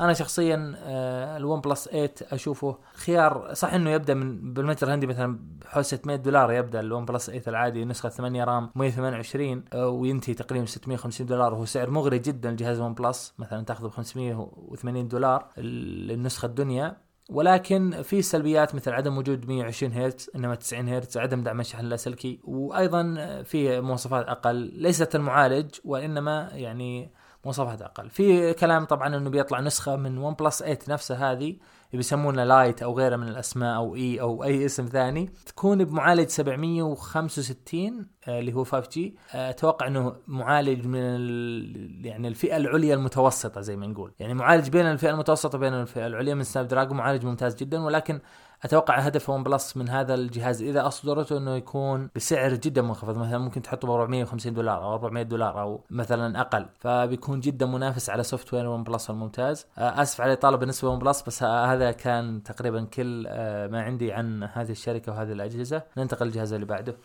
أنا 0.00 0.12
شخصيا 0.12 0.74
ال 1.36 1.60
OnePlus 1.60 1.88
8 1.88 2.10
أشوفه 2.32 2.78
خيار. 2.94 3.54
صح 3.54 3.72
إنه 3.74 3.90
يبدأ 3.90 4.14
من 4.14 4.52
بالمتجر 4.54 4.86
الهندي 4.86 5.06
مثلا 5.06 5.38
بحوالي 5.60 5.84
600 5.84 6.16
دولار 6.16 6.52
يبدأ 6.52 6.80
ال 6.80 7.04
OnePlus 7.04 7.26
8 7.26 7.42
العادي 7.48 7.84
نسخة 7.84 8.08
8 8.08 8.44
RAM 8.44 8.70
128 8.74 9.64
آه، 9.72 9.88
وينتهي 9.88 10.34
تقريبا 10.34 10.66
650 10.66 11.26
دولار. 11.26 11.54
وهو 11.54 11.64
سعر 11.64 11.90
مغري 11.90 12.18
جدا 12.18 12.50
لجهاز 12.50 12.80
OnePlus 12.80 13.34
مثلا 13.38 13.64
تأخذه 13.64 13.86
ب 13.86 13.90
580 13.90 15.08
دولار 15.08 15.46
النسخه 15.58 16.46
الدنيا. 16.46 16.96
ولكن 17.32 18.02
في 18.02 18.22
سلبيات 18.22 18.74
مثل 18.74 18.92
عدم 18.92 19.18
وجود 19.18 19.48
120 19.48 19.92
هرتز 19.92 20.30
إنما 20.36 20.54
90 20.54 20.88
هرتز 20.88 21.18
عدم 21.18 21.42
دعم 21.42 21.60
الشحن 21.60 21.84
اللاسلكي 21.84 22.40
وأيضا 22.44 23.14
في 23.42 23.80
مواصفات 23.80 24.26
أقل 24.26 24.56
ليست 24.56 25.14
المعالج 25.14 25.70
وإنما 25.84 26.50
يعني 26.52 27.10
مواصفات 27.44 27.82
أقل. 27.82 28.10
في 28.10 28.52
كلام 28.54 28.84
طبعا 28.84 29.16
إنه 29.16 29.30
بيطلع 29.30 29.60
نسخة 29.60 29.96
من 29.96 30.18
OnePlus 30.18 30.58
8 30.58 30.78
نفسها 30.88 31.32
هذه 31.32 31.56
بيسمونها 31.96 32.44
Lite 32.44 32.82
أو 32.82 32.98
غيره 32.98 33.16
من 33.16 33.28
الأسماء 33.28 33.76
أو 33.76 33.94
E 33.96 34.20
أو 34.20 34.44
أي 34.44 34.66
اسم 34.66 34.86
ثاني 34.86 35.30
تكون 35.46 35.84
بمعالج 35.84 36.28
765 36.28 38.06
آه، 38.28 38.40
اللي 38.40 38.52
هو 38.52 38.64
5 38.64 38.88
G 38.92 39.16
آه، 39.34 39.50
أتوقع 39.50 39.86
إنه 39.86 40.16
معالج 40.26 40.86
من 40.86 41.20
يعني 42.06 42.28
الفئة 42.28 42.56
العليا 42.56 42.94
المتوسطة 42.94 43.60
زي 43.60 43.76
ما 43.76 43.86
نقول. 43.86 44.12
يعني 44.18 44.34
معالج 44.34 44.68
بين 44.68 44.86
الفئة 44.86 45.10
المتوسطة 45.10 45.58
وبين 45.58 45.74
الفئة 45.74 46.06
العليا 46.06 46.34
من 46.34 46.42
Snapdragon 46.42 46.96
معالج 46.96 47.24
ممتاز 47.26 47.54
جدا 47.56 47.80
ولكن 47.80 48.20
أتوقع 48.64 48.98
هدف 48.98 49.30
OnePlus 49.30 49.76
من 49.76 49.88
هذا 49.88 50.14
الجهاز 50.14 50.62
إذا 50.62 50.86
أصدرته 50.86 51.38
إنه 51.38 51.56
يكون 51.56 52.10
بسعر 52.16 52.54
جدا 52.54 52.82
منخفض. 52.82 53.18
مثلا 53.18 53.38
ممكن 53.38 53.62
تحطه 53.62 53.88
ب 53.88 53.90
450 53.90 54.54
دولار 54.54 54.84
أو 54.84 54.92
400 54.94 55.22
دولار 55.22 55.60
أو 55.60 55.80
مثلا 55.90 56.40
أقل. 56.40 56.66
فبيكون 56.78 57.40
جدا 57.40 57.66
منافس 57.66 58.10
على 58.10 58.22
software 58.22 58.66
OnePlus 58.66 59.10
الممتاز. 59.10 59.66
آه، 59.78 60.02
آسف 60.02 60.20
على 60.20 60.32
الاطاله 60.32 60.56
بالنسبة 60.56 60.88
ل 60.88 60.98
OnePlus 60.98 61.22
بس 61.22 61.42
هذا 61.42 61.90
كان 61.90 62.42
تقريبا 62.42 62.84
كل 62.84 63.26
آه، 63.28 63.66
ما 63.66 63.82
عندي 63.82 64.12
عن 64.12 64.42
هذه 64.42 64.70
الشركة 64.70 65.12
وهذه 65.12 65.32
الأجهزة. 65.32 65.82
ننتقل 65.98 66.26
للجهاز 66.26 66.52
اللي 66.52 66.66
بعده. 66.66 66.96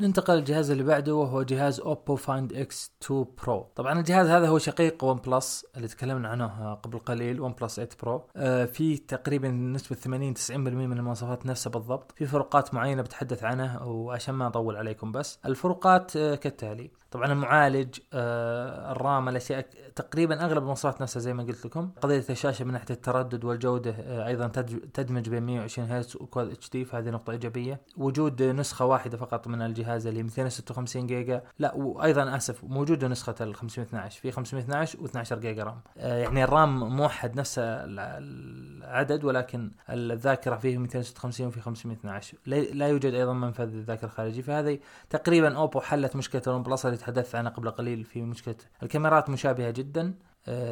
ننتقل 0.00 0.34
للجهاز 0.34 0.70
اللي 0.70 0.82
بعده 0.82 1.14
وهو 1.14 1.42
جهاز 1.42 1.80
Oppo 1.80 2.16
Find 2.16 2.52
X 2.52 2.92
2 3.02 3.26
Pro 3.44 3.66
طبعا 3.76 3.98
الجهاز 3.98 4.28
هذا 4.28 4.48
هو 4.48 4.58
شقيق 4.58 5.04
OnePlus 5.04 5.66
اللي 5.76 5.88
تكلمنا 5.88 6.28
عنه 6.28 6.74
قبل 6.74 6.98
قليل 6.98 7.40
OnePlus 7.40 7.74
8 7.80 7.90
Pro 8.02 8.22
في 8.66 8.96
تقريبا 8.98 9.48
نسبة 9.48 9.96
80 9.96 10.34
90% 10.36 10.50
من 10.56 10.92
المواصفات 10.98 11.46
نفسها 11.46 11.70
بالضبط. 11.70 12.12
في 12.16 12.26
فروقات 12.26 12.74
معينة 12.74 13.02
بتحدث 13.02 13.44
عنها 13.44 13.82
وعشان 13.82 14.34
ما 14.34 14.46
أطول 14.46 14.76
عليكم 14.76 15.12
بس. 15.12 15.38
الفروقات 15.46 16.16
آه 16.16 16.34
كالتالي. 16.34 16.90
طبعا 17.10 17.32
المعالج 17.32 17.98
آه 18.12 18.92
ال 18.92 19.01
RAM 19.01 19.28
الأشياء 19.28 19.66
تقريبا 19.96 20.44
أغلب 20.44 20.58
المواصفات 20.58 21.02
نفسها 21.02 21.20
زي 21.20 21.34
ما 21.34 21.42
قلت 21.42 21.66
لكم. 21.66 21.90
قضية 22.02 22.24
الشاشة 22.30 22.64
من 22.64 22.72
ناحية 22.72 22.86
التردد 22.90 23.44
والجودة 23.44 23.90
آه 23.90 24.26
أيضا 24.26 24.48
تدمج 24.94 25.28
بين 25.28 25.42
120 25.42 25.88
هرتز 25.88 26.16
و 26.16 26.50
Quad 26.50 26.70
HD 26.70 26.84
فهذه 26.84 27.10
نقطة 27.10 27.30
إيجابية. 27.30 27.80
وجود 27.96 28.42
نسخة 28.42 28.84
واحدة 28.84 29.16
فقط 29.18 29.48
من 29.48 29.62
الجهاز 29.62 29.85
اللي 29.88 30.22
256 30.22 31.06
جيجا. 31.06 31.42
لا 31.58 31.74
وأيضا 31.74 32.36
آسف 32.36 32.64
موجوده 32.64 33.08
نسخة 33.08 33.34
ال 33.40 33.54
512 33.54 34.20
في 34.20 34.30
512 34.30 34.98
و12 34.98 35.34
جيجا 35.34 35.64
RAM. 35.64 35.80
آه 35.98 36.18
يعني 36.18 36.44
ال 36.44 36.57
RAM 36.57 36.96
موحد 36.96 37.36
نفس 37.36 37.54
العدد 37.58 39.24
ولكن 39.24 39.70
الذاكرة 39.90 40.56
فيه 40.56 40.78
256 40.78 41.46
وفي 41.46 41.60
512 41.60 42.38
لا 42.46 42.88
يوجد 42.88 43.14
أيضا 43.14 43.32
منفذ 43.32 43.62
الذاكره 43.74 44.06
الخارجي 44.06 44.42
فهذه 44.42 44.78
تقريبا 45.10 45.56
Oppo 45.56 45.80
حلت 45.80 46.16
مشكلة 46.16 46.42
ال 46.46 46.62
OnePlus 46.62 46.86
اللي 46.86 46.96
تحدثت 46.96 47.34
عنها 47.34 47.50
قبل 47.50 47.70
قليل 47.70 48.04
في 48.04 48.22
مشكلة 48.22 48.56
الكاميرات 48.82 49.30
مشابهة 49.30 49.70
جدا. 49.70 50.14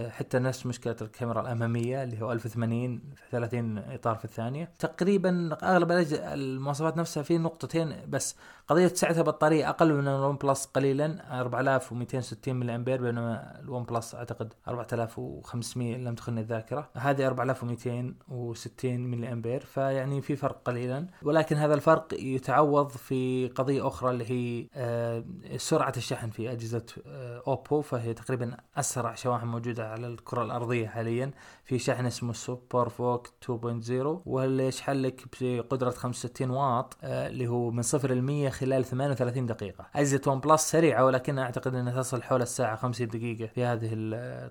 حتى 0.08 0.38
نفس 0.38 0.66
مشكلة 0.66 0.96
الكاميرا 1.02 1.40
الأمامية 1.40 2.02
اللي 2.02 2.22
هو 2.22 2.32
1080 2.32 2.98
في 3.16 3.22
30 3.30 3.78
إطار 3.78 4.16
في 4.16 4.24
الثانية. 4.24 4.70
تقريبا 4.78 5.58
أغلب 5.62 5.90
المواصفات 6.12 6.96
نفسها 6.96 7.22
في 7.22 7.38
نقطتين 7.38 7.96
بس. 8.08 8.36
قضية 8.68 8.88
سعه 8.88 9.18
البطاريه 9.18 9.68
أقل 9.68 9.92
من 9.94 10.08
ال 10.08 10.36
OnePlus 10.36 10.64
قليلا 10.64 11.40
4260 11.40 12.56
ملي 12.56 12.74
أمبير 12.74 13.02
بينما 13.02 13.60
ال 13.60 13.82
OnePlus 13.82 14.14
أعتقد 14.14 14.52
4500 14.68 15.96
ان 15.96 16.04
لم 16.04 16.14
تخني 16.14 16.40
الذاكرة. 16.40 16.88
هذه 16.94 17.26
4260 17.26 19.00
ملي 19.00 19.32
أمبير 19.32 19.60
فيعني 19.60 20.22
في 20.22 20.36
فرق 20.36 20.62
قليلا. 20.64 21.06
ولكن 21.22 21.56
هذا 21.56 21.74
الفرق 21.74 22.14
يتعوض 22.14 22.88
في 22.88 23.48
قضية 23.48 23.86
أخرى 23.86 24.10
اللي 24.10 24.30
هي 24.30 24.66
آه، 24.74 25.24
سرعة 25.56 25.92
الشحن 25.96 26.30
في 26.30 26.52
أجهزة 26.52 26.86
آه، 27.06 27.42
أوبو 27.46 27.80
فهي 27.80 28.14
تقريبا 28.14 28.56
أسرع 28.76 29.14
شواحن 29.14 29.46
موجودة 29.46 29.63
على 29.68 30.06
الكرة 30.06 30.42
الأرضية 30.42 30.86
حاليا. 30.86 31.30
في 31.64 31.78
شحن 31.78 32.06
اسمه 32.06 32.32
SuperVOOC 32.32 33.26
2.0 33.26 33.90
واللي 34.26 34.66
يشحن 34.66 34.92
لك 34.92 35.24
بقدرة 35.40 35.90
65 35.90 36.50
واط 36.50 36.96
آه، 37.02 37.28
اللي 37.28 37.46
هو 37.46 37.70
من 37.70 37.82
0 37.82 38.12
ل 38.12 38.22
100 38.22 38.48
خلال 38.48 38.84
38 38.84 39.46
دقيقة. 39.46 39.86
أجهزة 39.94 40.20
OnePlus 40.26 40.70
سريعة 40.70 41.04
ولكن 41.04 41.38
أعتقد 41.38 41.74
أنها 41.74 42.02
تصل 42.02 42.22
حول 42.22 42.42
الساعة 42.42 42.76
50 42.76 43.08
دقيقة 43.08 43.46
في 43.46 43.64
هذه 43.64 43.94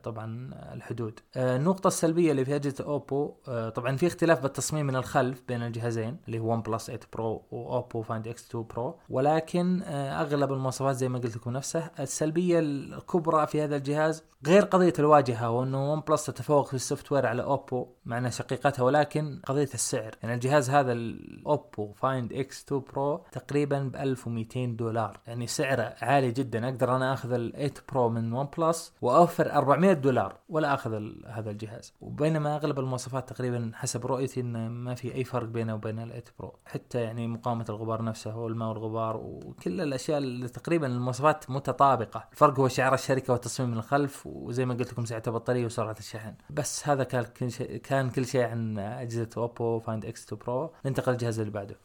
طبعا 0.04 0.50
الحدود. 0.74 1.20
آه، 1.36 1.56
النقطة 1.58 1.88
السلبية 1.88 2.32
اللي 2.32 2.46
في 2.46 2.56
أجهزة 2.56 2.84
أوبو 2.86 3.34
آه، 3.48 3.70
طبعا 3.70 3.96
في 3.96 4.08
اختلاف 4.08 4.42
بالتصميم 4.42 4.86
من 4.86 4.96
الخلف 4.96 5.44
بين 5.48 5.64
الجهازين 5.64 6.18
اللي 6.28 6.40
هو 6.40 6.54
OnePlus 6.54 6.86
8 6.86 7.00
Pro 7.14 7.44
وأوبو 7.52 8.02
Find 8.02 8.28
X2 8.28 8.48
Pro 8.50 8.96
ولكن 9.10 9.82
آه، 9.84 10.22
أغلب 10.22 10.54
المواصفات 10.54 10.96
زي 10.96 11.10
ما 11.10 11.20
قلت 11.20 11.36
لكم 11.36 11.52
نفسه. 11.52 11.90
السلبية 12.00 12.60
الكبرى 12.60 13.48
في 13.48 13.64
هذا 13.64 13.76
الجهاز 13.76 14.24
غير 14.48 14.62
قضية 14.64 14.94
الواجهة 15.04 15.50
وأنه 15.50 15.94
OnePlus 15.94 16.26
تتفوق 16.26 16.68
في 16.68 16.74
ال 16.74 17.12
software 17.12 17.26
على 17.26 17.44
أوبو 17.44 17.88
مع 18.06 18.18
أنها 18.18 18.30
شقيقتها 18.30 18.84
ولكن 18.84 19.42
قضية 19.46 19.70
السعر. 19.74 20.16
يعني 20.24 20.36
الجهاز 20.36 20.70
هذا 20.70 20.92
الأوبو 20.92 21.92
Find 21.94 22.34
X2 22.34 22.64
Pro 22.64 23.26
تقريبا 23.32 23.80
ب 23.80 23.96
1200 23.96 24.66
دولار. 24.66 25.20
يعني 25.28 25.48
سعره 25.48 25.96
عالي 26.02 26.32
جدا. 26.32 26.70
أقدر 26.70 26.96
أنا 26.96 27.14
أخذ 27.14 27.32
ال 27.32 27.52
8 27.52 27.74
Pro 27.92 28.10
من 28.10 28.34
OnePlus 28.34 28.94
وأوفر 29.02 29.52
400 29.52 29.94
دولار 29.94 30.38
ولا 30.50 30.74
أخذ 30.74 31.02
هذا 31.28 31.52
الجهاز. 31.52 31.94
وبينما 32.02 32.56
أغلب 32.56 32.80
المواصفات 32.80 33.30
تقريبا 33.30 33.72
حسب 33.74 34.06
رؤيتي 34.06 34.40
انه 34.40 34.60
ما 34.60 34.96
في 34.96 35.16
أي 35.16 35.24
فرق 35.24 35.48
بينه 35.48 35.76
وبين 35.76 36.00
ال 36.00 36.08
8 36.10 36.24
Pro 36.40 36.54
حتى 36.66 37.02
يعني 37.02 37.28
مقاومة 37.28 37.66
الغبار 37.70 38.04
نفسه 38.04 38.38
والماء 38.38 38.70
والغبار 38.70 39.18
وكل 39.18 39.82
الأشياء 39.82 40.18
اللي 40.18 40.48
تقريبا 40.48 40.88
المواصفات 40.88 41.50
متطابقة. 41.50 42.28
الفرق 42.32 42.60
هو 42.60 42.68
شعار 42.68 42.94
الشركة 42.94 43.34
والتصميم 43.34 43.70
من 43.70 43.78
الخلف 43.78 44.28
وزي 44.28 44.66
ما 44.66 44.74
قلت 44.74 44.93
قلت 44.94 45.08
سعه 45.08 45.24
البطاريه 45.28 45.66
وسرعة 45.66 45.96
الشحن. 46.00 46.34
بس 46.50 46.88
هذا 46.88 47.04
كان 47.04 47.24
كل 47.24 47.52
شيء 47.52 47.78
كان 47.78 48.10
كل 48.10 48.26
شيء 48.26 48.42
عن 48.44 48.80
أجهزة 48.80 49.30
اوبو 49.38 49.80
Find 49.80 50.06
X2 50.06 50.24
Pro 50.26 50.74
ننتقل 50.86 51.12
للجهاز 51.12 51.40
اللي 51.40 51.52
بعده. 51.52 51.78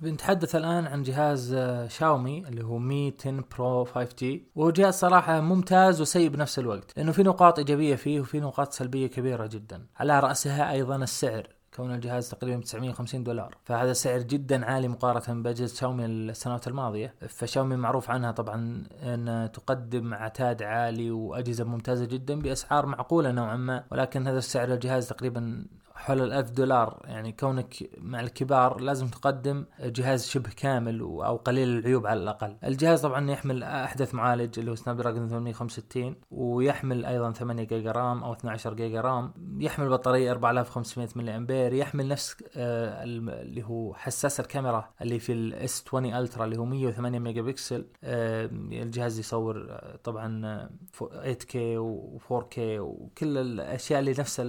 بنتحدث 0.00 0.56
الآن 0.56 0.86
عن 0.86 1.02
جهاز 1.02 1.52
آه، 1.52 1.88
شاومي 1.88 2.48
اللي 2.48 2.64
هو 2.64 2.78
مي 2.78 3.14
10 3.20 3.44
برو 3.58 3.84
5G 3.84 4.24
وهو 4.56 4.70
جهاز 4.70 4.94
صراحة 4.94 5.40
ممتاز 5.40 6.00
وسيء 6.00 6.28
بنفس 6.28 6.58
الوقت 6.58 6.92
لأنه 6.96 7.12
في 7.12 7.22
نقاط 7.22 7.58
إيجابية 7.58 7.94
فيه 7.96 8.20
وفي 8.20 8.40
نقاط 8.40 8.72
سلبية 8.72 9.06
كبيرة 9.06 9.46
جدا. 9.46 9.86
على 9.96 10.20
رأسها 10.20 10.72
أيضا 10.72 10.96
السعر. 10.96 11.57
كون 11.78 11.94
الجهاز 11.94 12.30
تقريبا 12.30 12.60
950 12.60 13.24
دولار. 13.24 13.56
فهذا 13.64 13.92
سعر 13.92 14.18
جدا 14.18 14.64
عالي 14.64 14.88
مقارنة 14.88 15.42
بأجهزة 15.42 15.74
شاومي 15.74 16.04
السنوات 16.04 16.68
الماضية. 16.68 17.14
فشاومي 17.28 17.76
معروف 17.76 18.10
عنها 18.10 18.32
طبعا 18.32 18.84
أن 19.02 19.50
تقدم 19.52 20.14
عتاد 20.14 20.62
عالي 20.62 21.10
وأجهزة 21.10 21.64
ممتازة 21.64 22.04
جدا 22.04 22.40
بأسعار 22.40 22.86
معقولة 22.86 23.30
نوعا 23.30 23.56
ما. 23.56 23.84
ولكن 23.92 24.26
هذا 24.26 24.38
السعر 24.38 24.72
الجهاز 24.72 25.08
تقريبا 25.08 25.66
حول 25.94 26.22
الألف 26.22 26.50
دولار. 26.50 27.02
يعني 27.04 27.32
كونك 27.32 27.74
مع 27.98 28.20
الكبار 28.20 28.80
لازم 28.80 29.08
تقدم 29.08 29.64
جهاز 29.80 30.26
شبه 30.26 30.50
كامل 30.56 31.00
أو 31.00 31.36
قليل 31.36 31.78
العيوب 31.78 32.06
على 32.06 32.22
الأقل. 32.22 32.56
الجهاز 32.64 33.02
طبعا 33.02 33.30
يحمل 33.30 33.62
أحدث 33.62 34.14
معالج 34.14 34.58
اللي 34.58 34.70
هو 34.70 34.74
Snapdragon 34.74 35.28
865 35.28 36.14
ويحمل 36.30 37.04
أيضا 37.04 37.32
8 37.32 37.64
جيجا 37.64 37.92
RAM 37.92 38.24
أو 38.24 38.32
12 38.32 38.74
جيجا 38.74 39.00
رام. 39.00 39.32
يحمل 39.58 39.88
بطارية 39.88 40.32
4500 40.32 41.08
ملي 41.16 41.36
أمبير. 41.36 41.67
يحمل 41.72 42.08
نفس 42.08 42.36
آه 42.56 43.04
اللي 43.04 43.62
هو 43.62 43.94
حساس 43.94 44.40
الكاميرا 44.40 44.88
اللي 45.02 45.18
في 45.18 45.32
ال 45.32 45.84
S20 45.88 46.14
Ultra 46.14 46.44
اللي 46.44 46.58
هو 46.58 46.64
108 46.64 47.18
ميجا 47.18 47.42
بكسل 47.42 47.86
آه 48.04 48.50
الجهاز 48.72 49.18
يصور 49.18 49.66
آه، 49.70 49.96
طبعا 50.04 50.68
8K 50.98 51.56
و 51.56 52.18
4K 52.18 52.58
وكل 52.58 53.38
الأشياء 53.38 54.00
اللي 54.00 54.14
نفس 54.18 54.40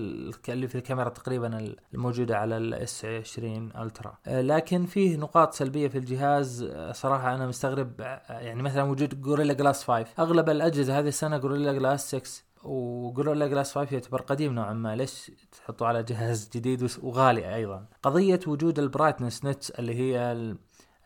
اللي 0.50 0.68
في 0.68 0.76
الكاميرا 0.76 1.10
تقريبا 1.10 1.76
الموجودة 1.94 2.38
على 2.38 2.58
ال 2.58 3.06
S20 3.06 3.72
Ultra 3.78 4.18
آه، 4.28 4.42
لكن 4.42 4.86
فيه 4.86 5.18
نقاط 5.18 5.54
سلبية 5.54 5.88
في 5.88 5.98
الجهاز 5.98 6.64
آه، 6.64 6.92
صراحة 6.92 7.36
أنا 7.36 7.48
مستغرب 7.48 8.02
آه، 8.02 8.40
يعني 8.40 8.64
مثلا 8.64 8.84
وجود 8.84 9.22
Gorilla 9.22 9.54
Glass 9.54 9.84
5 9.84 10.06
أغلب 10.20 10.50
الأجهزة 10.50 11.00
هذه 11.00 11.08
السنة 11.08 11.38
Gorilla 11.38 11.74
Glass 11.74 12.16
6 12.16 12.44
و 12.64 12.74
Gorilla 12.74 13.48
Glass 13.48 13.72
5 13.72 13.94
يعتبر 13.94 14.22
قديم 14.22 14.54
نوعا 14.54 14.74
ما. 14.74 14.96
ليش 14.96 15.32
تحطوا 15.52 15.88
على 15.88 16.04
جهاز 16.04 16.50
جديد 16.54 16.90
وغالي 17.04 17.56
أيضا؟ 17.56 17.86
قضية 18.04 18.40
وجود 18.48 18.80
ال 18.80 18.86
brightness 18.86 19.46
nit 19.46 19.80
اللي 19.80 19.96
هي 19.96 20.34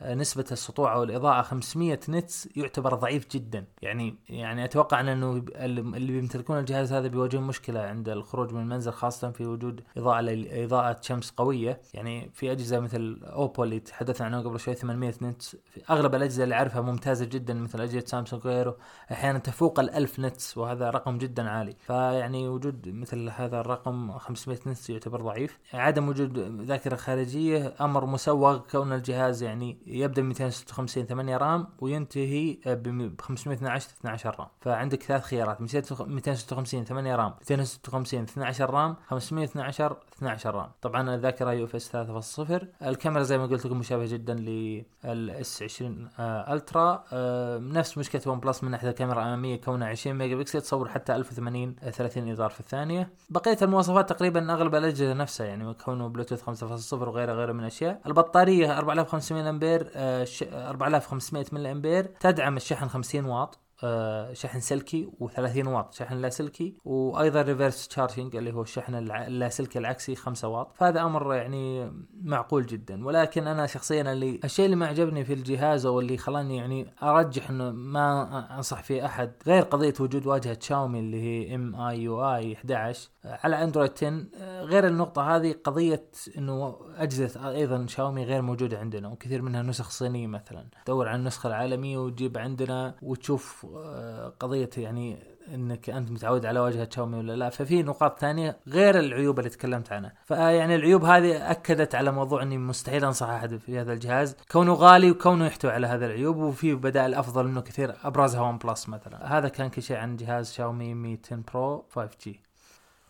نسبة 0.05 0.45
السطوع 0.51 0.93
أو 0.93 1.03
الإضاءة 1.03 1.41
500 1.41 1.99
nits 2.09 2.49
يعتبر 2.55 2.93
ضعيف 2.95 3.27
جدا. 3.31 3.65
يعني 3.81 4.15
يعني 4.29 4.65
أتوقع 4.65 4.99
أن 4.99 5.07
إنه 5.07 5.43
اللي 5.55 6.11
بيمتلكون 6.11 6.59
الجهاز 6.59 6.93
هذا 6.93 7.07
بيواجهون 7.07 7.43
مشكلة 7.43 7.79
عند 7.79 8.09
الخروج 8.09 8.53
من 8.53 8.61
المنزل 8.61 8.91
خاصة 8.91 9.31
في 9.31 9.45
وجود 9.45 9.81
إضاءة 9.97 10.23
إضاءة 10.65 10.97
شمس 11.01 11.31
قوية. 11.31 11.81
يعني 11.93 12.29
في 12.33 12.51
أجهزة 12.51 12.79
مثل 12.79 13.19
اوبو 13.23 13.63
اللي 13.63 13.79
تحدثنا 13.79 14.27
عنها 14.27 14.41
قبل 14.41 14.59
شوي 14.59 14.73
800 14.73 15.13
nits. 15.21 15.55
في 15.73 15.81
أغلب 15.89 16.15
الأجهزة 16.15 16.43
اللي 16.43 16.55
أعرفها 16.55 16.81
ممتازة 16.81 17.25
جدا 17.25 17.53
مثل 17.53 17.81
أجهزة 17.81 18.05
سامسونج 18.05 18.45
وغيره 18.45 18.77
أحيانا 19.11 19.39
تفوق 19.39 19.79
ال 19.79 19.89
1000 19.89 20.19
nits 20.19 20.57
وهذا 20.57 20.89
رقم 20.89 21.17
جدا 21.17 21.49
عالي. 21.49 21.75
فيعني 21.79 22.47
وجود 22.47 22.89
مثل 22.89 23.29
هذا 23.29 23.59
الرقم 23.59 24.17
500 24.17 24.59
nits 24.67 24.89
يعتبر 24.89 25.21
ضعيف. 25.21 25.59
عدم 25.73 26.09
وجود 26.09 26.37
ذاكرة 26.61 26.95
خارجية 26.95 27.73
أمر 27.81 28.05
مسوغ 28.05 28.57
كون 28.71 28.93
الجهاز 28.93 29.43
يعني 29.43 29.77
يبدأ 29.93 30.21
ب 30.21 30.25
256 30.25 31.05
8 31.05 31.37
RAM 31.37 31.67
وينتهي 31.79 32.57
ب 32.65 33.21
512 33.21 33.89
12 33.99 34.35
RAM. 34.39 34.47
فعندك 34.61 35.03
ثلاث 35.03 35.23
خيارات 35.23 35.61
256 35.61 36.83
8 36.85 37.15
RAM 37.15 37.33
256 37.41 38.23
12 38.23 38.69
RAM 38.69 38.95
512 39.07 39.97
12 40.17 40.55
RAM. 40.55 40.71
طبعا 40.81 41.15
الذاكره 41.15 41.51
UFS 41.53 41.89
3.0 41.89 42.65
الكاميرا 42.87 43.23
زي 43.23 43.37
ما 43.37 43.45
قلت 43.45 43.65
لكم 43.65 43.77
مشابهه 43.79 44.07
جدا 44.07 44.33
لل 44.33 45.63
S20 45.63 46.09
Ultra. 46.19 47.03
آه 47.13 47.57
نفس 47.57 47.97
مشكلة 47.97 48.21
OnePlus 48.25 48.63
من 48.63 48.71
ناحية 48.71 48.89
الكاميرا 48.89 49.21
الأمامية 49.21 49.61
كونها 49.61 49.87
20 49.87 50.17
ميجا 50.17 50.35
بكسل 50.35 50.61
تصور 50.61 50.89
حتى 50.89 51.15
1080 51.15 51.75
30 51.75 52.31
إطار 52.31 52.49
في 52.49 52.59
الثانية. 52.59 53.09
بقية 53.29 53.57
المواصفات 53.61 54.09
تقريبا 54.09 54.53
أغلب 54.53 54.75
الأجهزة 54.75 55.13
نفسها 55.13 55.47
يعني 55.47 55.73
كونه 55.73 56.07
بلوتوث 56.07 56.43
5.0 56.93 56.93
وغيره 56.93 57.33
غيره 57.33 57.51
من 57.51 57.59
الاشياء 57.59 58.01
البطارية 58.05 58.77
4500 58.77 59.49
أمبير 59.49 59.91
4500 59.95 61.45
ملي 61.51 61.71
أمبير. 61.71 62.05
تدعم 62.19 62.57
الشحن 62.57 62.87
50 62.87 63.25
واط. 63.25 63.55
آه، 63.55 63.62
شحن 64.33 64.59
سلكي 64.59 65.09
و30 65.21 65.67
واط 65.67 65.93
شحن 65.93 66.15
لاسلكي 66.15 66.73
وأيضا 66.85 67.41
reverse 67.41 67.87
charging 67.87 68.35
اللي 68.35 68.53
هو 68.53 68.61
الشحن 68.61 68.95
اللاسلكي 68.95 69.79
العكسي 69.79 70.15
5 70.15 70.47
واط. 70.47 70.71
فهذا 70.75 71.01
أمر 71.01 71.33
يعني 71.33 71.91
معقول 72.23 72.65
جدا. 72.65 73.05
ولكن 73.05 73.47
أنا 73.47 73.67
شخصيا 73.67 74.13
اللي 74.13 74.39
الشيء 74.43 74.65
اللي 74.65 74.75
ما 74.75 74.87
عجبني 74.87 75.25
في 75.25 75.33
الجهاز 75.33 75.85
أو 75.85 75.99
اللي 75.99 76.17
خلاني 76.17 76.57
يعني 76.57 76.87
أرجح 77.03 77.49
إنه 77.49 77.71
ما 77.71 78.57
أنصح 78.57 78.83
فيه 78.83 79.05
أحد 79.05 79.31
غير 79.47 79.63
قضية 79.63 79.93
وجود 79.99 80.27
واجهة 80.27 80.57
شاومي 80.61 80.99
اللي 80.99 81.21
هي 81.21 81.55
MIUI 81.55 82.53
11 82.53 83.09
على 83.25 83.63
أندرويد 83.63 83.91
10 83.97 84.25
غير 84.61 84.87
النقطة 84.87 85.35
هذه 85.35 85.55
قضية 85.63 86.05
إنه 86.37 86.75
أجهزة 86.97 87.49
أيضا 87.49 87.85
شاومي 87.87 88.23
غير 88.23 88.41
موجودة 88.41 88.79
عندنا 88.79 89.07
وكثير 89.07 89.41
منها 89.41 89.61
نسخ 89.61 89.89
صينية 89.89 90.27
مثلا. 90.27 90.65
تدور 90.85 91.07
على 91.07 91.19
النسخة 91.19 91.47
العالمية 91.47 91.97
وتجيب 91.97 92.37
عندنا 92.37 92.95
وتشوف 93.01 93.65
قضية 94.39 94.69
يعني 94.77 95.33
إنك 95.53 95.89
أنت 95.89 96.11
متعود 96.11 96.45
على 96.45 96.59
واجهه 96.59 96.89
شاومي 96.95 97.17
ولا 97.17 97.35
لا. 97.35 97.49
ففي 97.49 97.83
نقاط 97.83 98.19
ثانية 98.19 98.57
غير 98.67 98.99
العيوب 98.99 99.39
اللي 99.39 99.49
تكلمت 99.49 99.91
عنها. 99.91 100.13
فيعني 100.25 100.75
العيوب 100.75 101.03
هذه 101.03 101.51
أكدت 101.51 101.95
على 101.95 102.11
موضوع 102.11 102.43
إني 102.43 102.57
مستحيل 102.57 103.05
أنصح 103.05 103.29
أحد 103.29 103.57
في 103.57 103.79
هذا 103.79 103.93
الجهاز. 103.93 104.35
كونه 104.51 104.73
غالي 104.73 105.11
وكونه 105.11 105.45
يحتوي 105.45 105.71
على 105.71 105.87
هذه 105.87 106.05
العيوب 106.05 106.37
وفي 106.37 106.75
بدائل 106.75 107.13
أفضل 107.13 107.47
منه 107.47 107.61
كثير. 107.61 107.95
ابرزها 108.03 108.41
OnePlus 108.41 108.89
مثلا. 108.89 109.37
هذا 109.37 109.47
كان 109.47 109.69
كل 109.69 109.81
شيء 109.81 109.97
عن 109.97 110.15
جهاز 110.15 110.53
شاومي 110.53 110.93
Mi 110.93 111.19
10 111.25 111.43
Pro 111.53 111.85
5G 111.95 112.29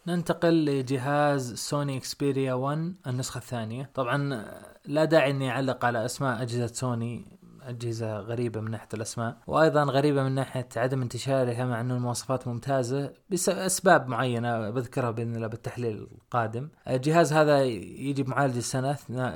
ننتقل 0.08 0.66
لجهاز 0.66 1.54
سوني 1.54 1.98
Xperia 1.98 2.54
1 2.54 2.94
النسخة 3.08 3.38
الثانية. 3.38 3.90
طبعا 3.94 4.46
لا 4.86 5.06
داعي 5.06 5.32
إني 5.32 5.52
أعلق 5.52 5.86
على 5.86 6.06
أسماء 6.06 6.42
أجهزة 6.42 6.68
سوني 6.68 7.26
أجهزة 7.70 8.20
غريبة 8.20 8.62
من 8.62 8.72
ناحية 8.72 8.88
الأسماء 8.94 9.38
وأيضا 9.48 9.84
غريبة 9.84 10.24
من 10.24 10.32
ناحية 10.32 10.68
عدم 10.78 11.02
انتشارها 11.02 11.66
مع 11.66 11.82
أنه 11.82 11.96
المواصفات 11.96 12.48
ممتازة 12.48 13.12
بأسباب 13.30 14.08
معينة 14.08 14.70
بذكرها 14.70 15.12
بإذن 15.12 15.36
الله 15.36 15.48
بالتحليل 15.48 16.08
القادم. 16.12 16.68
الجهاز 16.88 17.34
هذا 17.34 17.64
يجي 17.64 18.24
بمعالج 18.24 18.58
السنة 18.58 18.94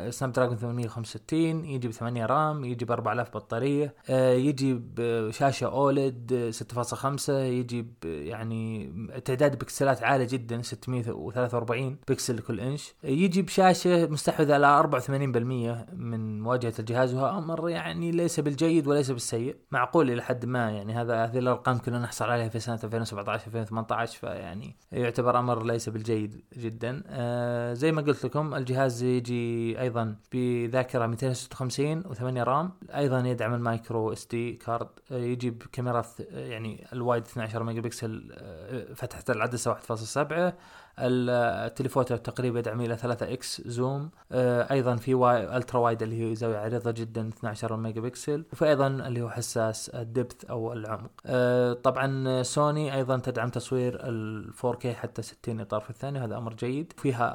Snapdragon 0.10 0.58
865 0.58 1.66
يجي 1.66 1.88
ب 1.88 1.92
8 1.92 2.26
RAM 2.26 2.66
يجي 2.66 2.86
ب 2.86 2.92
4000 2.92 3.30
بطارية 3.38 3.94
آه، 4.10 4.34
يجي 4.34 4.82
بشاشة 4.96 5.66
OLED 5.66 6.52
6.5 6.52 7.30
يجي 7.30 7.86
يعني 8.04 8.92
تعداد 9.26 9.60
بكسلات 9.60 10.04
عالي 10.04 10.26
جدا 10.26 10.62
643 10.62 11.98
بكسل 12.08 12.38
لكل 12.38 12.60
إنش. 12.60 12.94
يجي 13.04 13.42
بشاشة 13.42 14.08
مستحوذة 14.08 14.54
على 14.54 14.68
84% 14.68 15.94
من 15.94 16.42
واجهة 16.46 16.74
الجهاز 16.80 17.14
وهو 17.14 17.38
أمر 17.38 17.70
يعني 17.70 18.12
ليس 18.18 18.40
بالجيد 18.40 18.88
وليس 18.88 19.12
بالسيء. 19.12 19.56
معقول 19.72 20.12
إلى 20.12 20.22
حد 20.22 20.46
ما 20.46 20.72
يعني 20.72 20.94
هذا 20.94 21.26
هذه 21.26 21.38
الأرقام 21.38 21.78
كنا 21.78 22.00
نحصل 22.00 22.26
عليها 22.26 22.50
في 22.50 22.60
سنة 22.60 22.80
2017 22.84 23.46
2018 23.48 24.20
فيعني 24.20 24.76
يعتبر 24.92 25.40
أمر 25.40 25.64
ليس 25.66 25.90
بالجيد 25.90 26.44
جدا. 26.58 27.04
آه 27.08 27.74
زي 27.74 27.92
ما 27.92 28.02
قلت 28.02 28.26
لكم 28.26 28.56
الجهاز 28.56 29.04
يجي 29.04 29.82
أيضا 29.82 30.16
بذاكرة 30.32 31.06
256 31.06 32.04
و8 32.04 32.22
RAM. 32.22 32.72
أيضا 32.96 33.20
يدعم 33.20 33.54
ال 33.54 34.14
micro 34.14 34.26
SD 34.26 34.54
card. 34.54 34.88
آه 35.12 35.16
يجي 35.18 35.50
بكاميرا 35.50 36.06
يعني 36.30 36.88
ال 36.94 37.00
wide 37.00 37.24
12 37.24 37.64
ميجا 37.64 37.82
بكسل 37.82 38.32
آه 38.38 38.94
فتحة 38.94 39.24
العدسة 39.30 39.74
1.7 39.74 40.54
ال 41.00 41.11
telephoto 41.11 42.16
تقريبا 42.16 42.60
يدعم 42.60 42.82
إلى 42.82 42.98
3X 42.98 43.62
zoom 43.66 44.10
آه 44.32 44.72
أيضا 44.72 44.96
في 44.96 45.14
واي 45.14 45.58
ultra 45.58 45.80
wide 45.80 46.04
اللي 46.04 46.32
هي 46.32 46.36
زاويه 46.36 46.58
عريضة 46.58 46.92
جدا 46.92 47.28
12 47.28 47.76
ميجا 47.76 48.02
بكسل 48.02 48.46
وفي 48.54 48.66
أيضا 48.70 48.88
اللي 48.88 49.22
هو 49.22 49.30
حساس 49.30 49.90
ال 49.90 49.99
depth 49.99 50.46
أو 50.46 50.74
العمق. 50.74 51.12
آه 51.26 51.74
طبعا 51.74 52.44
سوني 52.44 52.96
أيضا 52.96 53.18
تدعم 53.18 53.50
تصوير 53.50 54.00
ال 54.04 54.52
4K 54.54 54.88
حتى 54.88 55.22
60 55.22 55.60
إطار 55.60 55.82
في 55.82 55.90
الثانية 55.90 56.26
هذا 56.26 56.38
أمر 56.38 56.54
جيد. 56.54 56.94
فيها 56.98 57.28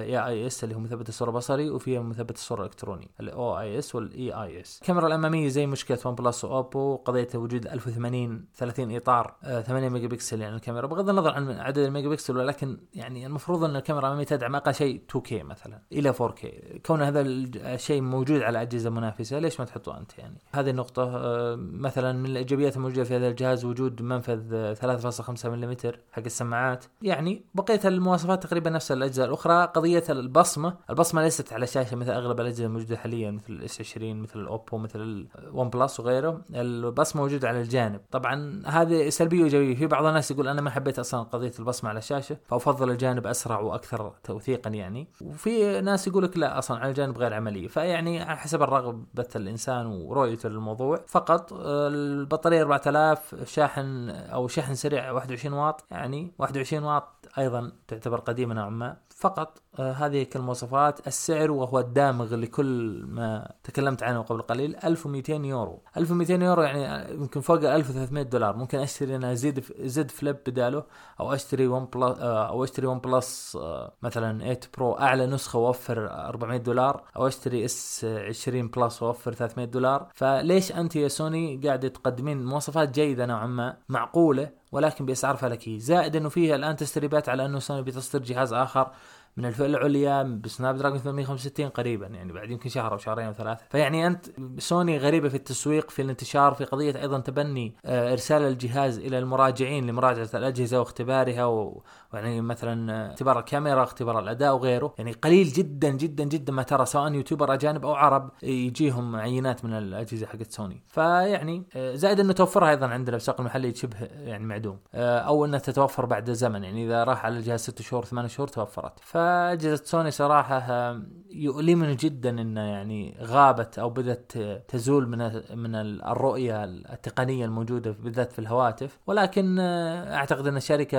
EIS 0.00 0.64
اللي 0.64 0.74
هو 0.74 0.78
مثبت 0.80 1.08
الصورة 1.08 1.30
البصري 1.30 1.70
وفيها 1.70 2.00
مثبت 2.00 2.36
الصورة 2.36 2.60
الإلكتروني 2.60 3.10
ال 3.20 3.58
OIS 3.58 3.94
وال 3.94 4.32
EIS 4.32 4.78
الكاميرا 4.82 5.06
الاماميه 5.06 5.48
زي 5.48 5.66
مشكلة 5.66 5.98
OnePlus 6.04 6.44
واوبو 6.44 6.96
قضيه 6.96 7.28
وجود 7.34 7.66
1080 7.66 8.44
30 8.54 8.96
إطار 8.96 9.34
آه 9.44 9.60
8 9.60 9.88
ميجا 9.88 10.08
بكسل 10.08 10.40
يعني 10.40 10.56
الكاميرا 10.56 10.86
بغض 10.86 11.08
النظر 11.08 11.30
عن 11.30 11.50
عدد 11.50 11.78
الميجا 11.78 12.08
بكسل 12.08 12.36
ولكن 12.36 12.78
يعني 12.94 13.09
يعني 13.10 13.26
المفروض 13.26 13.64
أن 13.64 13.76
الكاميرا 13.76 14.06
الاماميه 14.06 14.24
تدعم 14.24 14.56
أقل 14.56 14.74
شيء 14.74 15.02
2K 15.12 15.32
مثلا 15.32 15.82
إلى 15.92 16.14
4K 16.14 16.46
كون 16.86 17.02
هذا 17.02 17.20
الشيء 17.20 18.00
موجود 18.00 18.42
على 18.42 18.62
أجهزة 18.62 18.90
منافسة 18.90 19.38
ليش 19.38 19.60
ما 19.60 19.66
تحطه 19.66 19.98
أنت 19.98 20.18
يعني؟ 20.18 20.38
هذه 20.52 20.70
النقطة 20.70 21.02
آه، 21.02 21.56
مثلا 21.56 22.12
من 22.12 22.26
الإيجابيات 22.26 22.76
الموجودة 22.76 23.04
في 23.04 23.16
هذا 23.16 23.28
الجهاز 23.28 23.64
وجود 23.64 24.02
منفذ 24.02 24.74
3.5 24.74 25.46
ملم 25.46 25.76
حق 26.12 26.22
السماعات. 26.26 26.84
يعني 27.02 27.44
بقية 27.54 27.80
المواصفات 27.84 28.42
تقريبا 28.42 28.70
نفس 28.70 28.92
الاجهزه 28.92 29.24
الأخرى 29.24 29.64
قضية 29.64 30.04
البصمة 30.10 30.76
البصمة 30.90 31.22
ليست 31.22 31.52
على 31.52 31.64
الشاشه 31.64 31.96
مثل 31.96 32.10
أغلب 32.10 32.40
الأجهزة 32.40 32.64
الموجودة 32.66 32.96
حاليا 32.96 33.30
مثل 33.30 33.52
ال 33.52 33.80
S20 33.80 34.22
مثل 34.22 34.40
الاوبو 34.40 34.78
مثل 34.78 35.28
الون 35.38 35.68
بلس 35.68 36.00
وغيره. 36.00 36.40
البصمة 36.54 37.22
موجودة 37.22 37.48
على 37.48 37.60
الجانب. 37.60 38.00
طبعا 38.10 38.62
هذه 38.66 39.08
سلبية 39.08 39.40
وإيجابية. 39.40 39.74
في 39.74 39.86
بعض 39.86 40.04
الناس 40.04 40.30
يقول 40.30 40.48
أنا 40.48 40.60
ما 40.60 40.70
حبيت 40.70 40.98
أصلا 40.98 41.22
قضية 41.22 41.52
البصمة 41.58 41.90
على 41.90 41.98
الشاشة 41.98 42.36
فأفضل 42.48 42.90
الجانب 43.00 43.26
أسرع 43.26 43.60
وأكثر 43.60 44.12
توثيقا 44.24 44.70
يعني. 44.70 45.08
وفي 45.20 45.80
ناس 45.80 46.06
يقول 46.06 46.24
لك 46.24 46.38
لا 46.38 46.58
أصلا 46.58 46.78
على 46.78 46.90
الجانب 46.90 47.18
غير 47.18 47.34
عملي. 47.34 47.68
فيعني 47.68 48.24
حسب 48.24 48.62
الرغبة 48.62 49.28
الإنسان 49.36 49.86
ورؤيته 49.86 50.48
للموضوع. 50.48 51.00
فقط 51.06 51.52
البطارية 51.52 52.62
4000 52.62 53.34
شاحن 53.44 54.10
أو 54.10 54.48
شحن 54.48 54.74
سريع 54.74 55.10
21 55.10 55.54
واط 55.54 55.84
يعني. 55.90 56.32
21 56.38 56.84
واط 56.84 57.08
أيضا 57.38 57.72
تعتبر 57.88 58.20
قديمه 58.20 58.54
نوعا 58.54 58.70
ما. 58.70 58.96
فقط 59.16 59.62
آه 59.69 59.69
هذه 59.78 60.22
كالمواصفات. 60.22 61.06
السعر 61.06 61.50
وهو 61.50 61.78
الدامغ 61.78 62.34
لكل 62.34 63.02
ما 63.06 63.52
تكلمت 63.64 64.02
عنه 64.02 64.22
قبل 64.22 64.42
قليل 64.42 64.76
1200 64.84 65.32
يورو. 65.32 65.82
1200 65.96 66.34
يورو 66.34 66.62
يعني 66.62 67.14
يمكن 67.14 67.40
فوق 67.40 67.74
1300 67.74 68.22
دولار. 68.22 68.56
ممكن 68.56 68.78
أشتري 68.78 69.16
أنا 69.16 69.34
Z 69.34 69.64
Z 69.80 70.10
Flip 70.10 70.36
بداله 70.46 70.84
أو 71.20 71.32
أشتري 71.34 71.66
ون 71.66 71.84
بلس 71.84 72.18
آه 72.18 72.48
أو 72.48 72.64
أشتري 72.64 72.86
ون 72.86 72.98
بلس 72.98 73.56
آه 73.60 73.92
مثلا 74.02 74.38
8 74.38 74.60
Pro 74.78 74.92
أعلى 74.92 75.26
نسخة 75.26 75.58
وأوفر 75.58 76.10
400 76.10 76.58
دولار 76.58 77.04
أو 77.16 77.26
أشتري 77.26 77.64
S20 77.64 78.04
Plus 78.04 79.02
وأوفر 79.02 79.32
300 79.32 79.66
دولار. 79.66 80.08
فليش 80.14 80.72
أنت 80.72 80.96
يا 80.96 81.08
سوني 81.08 81.60
قاعدة 81.64 81.88
تقدمين 81.88 82.44
مواصفات 82.44 82.90
جيدة 82.90 83.26
نوعا 83.26 83.46
ما 83.46 83.76
معقولة 83.88 84.60
ولكن 84.72 85.06
بأسعار 85.06 85.36
فلكية؟ 85.36 85.78
زائد 85.78 86.16
إنه 86.16 86.28
فيها 86.28 86.56
الآن 86.56 86.76
تسريبات 86.76 87.28
على 87.28 87.46
أنه 87.46 87.58
سوني 87.58 87.82
بتصدر 87.82 88.22
جهاز 88.22 88.52
آخر. 88.52 88.90
من 89.36 89.44
الفئة 89.44 89.66
العليا 89.66 90.22
ب 90.22 90.76
Snapdragon 90.76 90.98
865 90.98 91.68
قريبا 91.68 92.06
يعني 92.06 92.32
بعد 92.32 92.50
يمكن 92.50 92.68
شهر 92.68 92.92
أو 92.92 92.98
شهرين 92.98 93.26
أو 93.26 93.32
ثلاثة. 93.32 93.64
فيعني 93.70 94.06
أنت 94.06 94.26
سوني 94.58 94.98
غريبة 94.98 95.28
في 95.28 95.34
التسويق 95.34 95.90
في 95.90 96.02
الانتشار 96.02 96.54
في 96.54 96.64
قضية 96.64 97.00
أيضا 97.02 97.18
تبني 97.18 97.74
آه، 97.84 98.12
إرسال 98.12 98.42
الجهاز 98.42 98.98
إلى 98.98 99.18
المراجعين 99.18 99.86
لمراجعة 99.86 100.28
الأجهزة 100.34 100.78
واختبارها 100.78 101.44
و... 101.44 101.82
يعني 102.14 102.40
مثلا 102.40 103.12
اختبار 103.12 103.38
الكاميرا 103.38 103.82
اختبار 103.82 104.18
الأداء 104.18 104.54
وغيره. 104.54 104.94
يعني 104.98 105.12
قليل 105.12 105.48
جدا 105.48 105.90
جدا 105.90 106.24
جدا 106.24 106.52
ما 106.52 106.62
ترى 106.62 106.86
سواء 106.86 107.12
YouTuber 107.12 107.54
أجانب 107.54 107.86
أو 107.86 107.94
عرب 107.94 108.30
يجيهم 108.42 109.16
عينات 109.16 109.64
من 109.64 109.72
الأجهزة 109.72 110.26
حقت 110.26 110.52
سوني. 110.52 110.82
فيعني 110.88 111.62
آه، 111.76 111.94
زائد 111.94 112.20
إنه 112.20 112.32
توفرها 112.32 112.70
أيضا 112.70 112.86
عندنا 112.86 113.18
في 113.18 113.22
السوق 113.22 113.40
المحلي 113.40 113.74
شبه 113.74 113.96
يعني 114.00 114.44
معدوم. 114.44 114.78
آه، 114.94 115.18
أو 115.18 115.44
إنها 115.44 115.58
تتوفر 115.58 116.06
بعد 116.06 116.30
زمن. 116.30 116.64
يعني 116.64 116.86
إذا 116.86 117.04
راح 117.04 117.24
على 117.24 117.38
الجهاز 117.38 117.60
ست 117.60 117.82
شهور 117.82 118.04
ثمان 118.04 118.28
شهور 118.28 118.48
توفرت. 118.48 119.00
فاجهزه 119.20 119.84
سوني 119.84 120.10
صراحة 120.10 120.58
آه، 120.58 121.02
يؤلمني 121.32 121.94
جدا 121.94 122.30
إنه 122.30 122.60
يعني 122.60 123.16
غابت 123.22 123.78
أو 123.78 123.90
بدأت 123.90 124.32
تزول 124.68 125.08
من 125.08 125.18
من 125.58 125.74
الرؤية 125.74 126.64
التقنية 126.64 127.44
الموجودة 127.44 127.90
بالذات 127.90 128.32
في 128.32 128.38
الهواتف. 128.38 128.98
ولكن 129.06 129.58
أعتقد 129.58 130.46
إن 130.46 130.56
الشركة 130.56 130.98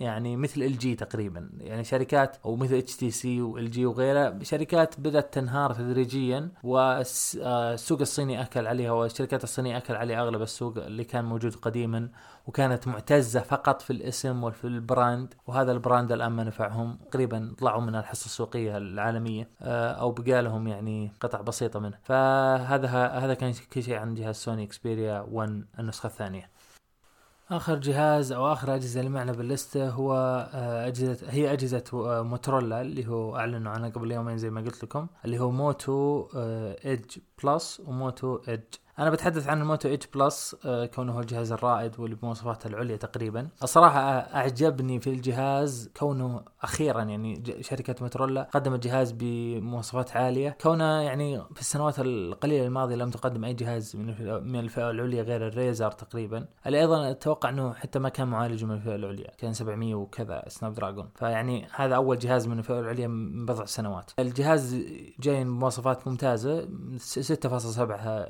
يعني 0.00 0.36
مثل 0.36 0.62
إل 0.62 0.78
جي 0.78 0.94
تقريبا. 0.94 1.50
يعني 1.58 1.84
شركات 1.84 2.36
أو 2.44 2.56
مثل 2.56 2.74
إتش 2.74 2.96
تي 2.96 3.10
سي 3.10 3.42
وإل 3.42 3.70
جي 3.70 3.86
وغيرها 3.86 4.38
شركات 4.42 5.00
بدأت 5.00 5.34
تنهار 5.34 5.72
تدريجيا. 5.72 6.48
والسوق 6.62 8.00
الصيني 8.00 8.42
أكل 8.42 8.66
عليها 8.66 8.92
والشركات 8.92 9.44
الصينية 9.44 9.76
أكل 9.76 9.94
عليها 9.94 10.22
أغلب 10.22 10.42
السوق 10.42 10.78
اللي 10.78 11.04
كان 11.04 11.24
موجود 11.24 11.54
قديما. 11.54 12.08
وكانت 12.46 12.88
معتزة 12.88 13.40
فقط 13.40 13.82
في 13.82 13.92
الاسم 13.92 14.44
وفي 14.44 14.64
ال 14.64 14.74
brand. 14.74 15.34
وهذا 15.46 15.72
ال 15.72 15.79
brand 15.79 16.12
الآن 16.12 16.32
ما 16.32 16.44
نفعهم 16.44 16.98
تقريبا 17.10 17.53
طلعوا 17.54 17.80
من 17.80 17.94
الحصة 17.96 18.26
السوقية 18.26 18.76
العالمية 18.76 19.48
آه، 19.62 19.92
أو 19.92 20.12
بقى 20.12 20.42
لهم 20.42 20.68
يعني 20.68 21.12
قطع 21.20 21.40
بسيطة 21.40 21.80
منه. 21.80 21.98
فهذا 22.02 22.88
هذا 23.06 23.34
كان 23.34 23.52
كل 23.72 23.82
شيء 23.82 23.94
عن 23.96 24.14
جهاز 24.14 24.36
سوني 24.36 24.64
إكسبيريا 24.64 25.26
1 25.30 25.64
النسخة 25.78 26.06
الثانية. 26.06 26.50
آخر 27.50 27.74
جهاز 27.74 28.32
أو 28.32 28.52
آخر 28.52 28.74
أجهزة 28.74 29.00
اللي 29.00 29.10
معنا 29.10 29.32
بال 29.32 29.49
list 29.49 29.82
ة 29.82 29.90
هو 29.90 30.14
آه، 30.54 30.86
أجهزة 30.86 31.30
هي 31.30 31.52
أجهزة 31.52 31.84
آه، 31.94 32.22
موتورولا 32.22 32.80
اللي 32.80 33.06
هو 33.06 33.36
أعلنوا 33.36 33.72
عنها 33.72 33.88
قبل 33.88 34.12
يومين 34.12 34.38
زي 34.38 34.50
ما 34.50 34.60
قلت 34.60 34.84
لكم 34.84 35.06
اللي 35.24 35.38
هو 35.38 35.50
Moto 35.50 36.28
Edge 36.34 37.18
Plus 37.44 37.80
و 37.86 37.97
Moto 37.97 38.40
Edge 38.48 38.74
أنا 38.98 39.10
بتحدث 39.10 39.48
عن 39.48 39.60
ال 39.60 39.66
Moto 39.66 39.88
Edge 39.88 40.06
Plus 40.06 40.56
آه، 40.64 40.86
كونه 40.86 41.12
هو 41.12 41.20
الجهاز 41.20 41.52
الرائد 41.52 42.00
واللي 42.00 42.16
بمواصفاته 42.16 42.66
العليا 42.66 42.96
تقريبا. 42.96 43.48
الصراحة 43.62 44.00
أعجبني 44.18 45.00
في 45.00 45.10
الجهاز 45.10 45.90
كونه 45.96 46.42
أخيرا 46.62 47.02
يعني 47.02 47.42
شركة 47.60 47.94
موتورولا 48.00 48.48
قدمت 48.54 48.84
جهاز 48.84 49.12
بمواصفات 49.12 50.16
عالية. 50.16 50.56
كونه 50.60 51.00
يعني 51.00 51.42
في 51.54 51.60
السنوات 51.60 51.94
القليلة 51.98 52.66
الماضية 52.66 52.94
لم 52.96 53.10
تقدم 53.10 53.44
أي 53.44 53.54
جهاز 53.54 53.96
من 54.42 54.56
الفئة 54.60 54.90
العليا 54.90 55.22
غير 55.22 55.46
ال 55.48 55.56
Razr 55.56 55.90
تقريبا. 55.90 56.46
اللي 56.66 56.80
أيضا 56.80 57.10
أتوقع 57.10 57.48
إنه 57.48 57.72
حتى 57.72 57.98
ما 57.98 58.08
كان 58.08 58.28
معالج 58.28 58.64
من 58.64 58.74
الفئة 58.74 58.94
العليا 58.94 59.30
كان 59.38 59.52
700 59.52 59.94
وكذا 59.94 60.44
Snapdragon 60.48 61.08
فيعني 61.14 61.68
هذا 61.74 61.96
أول 61.96 62.18
جهاز 62.18 62.48
من 62.48 62.58
الفئة 62.58 62.80
العليا 62.80 63.06
من 63.06 63.46
بضع 63.46 63.64
سنوات. 63.64 64.10
الجهاز 64.18 64.76
جاي 65.20 65.44
بمواصفات 65.44 66.08
ممتازة 66.08 66.68
6.7 66.98 67.80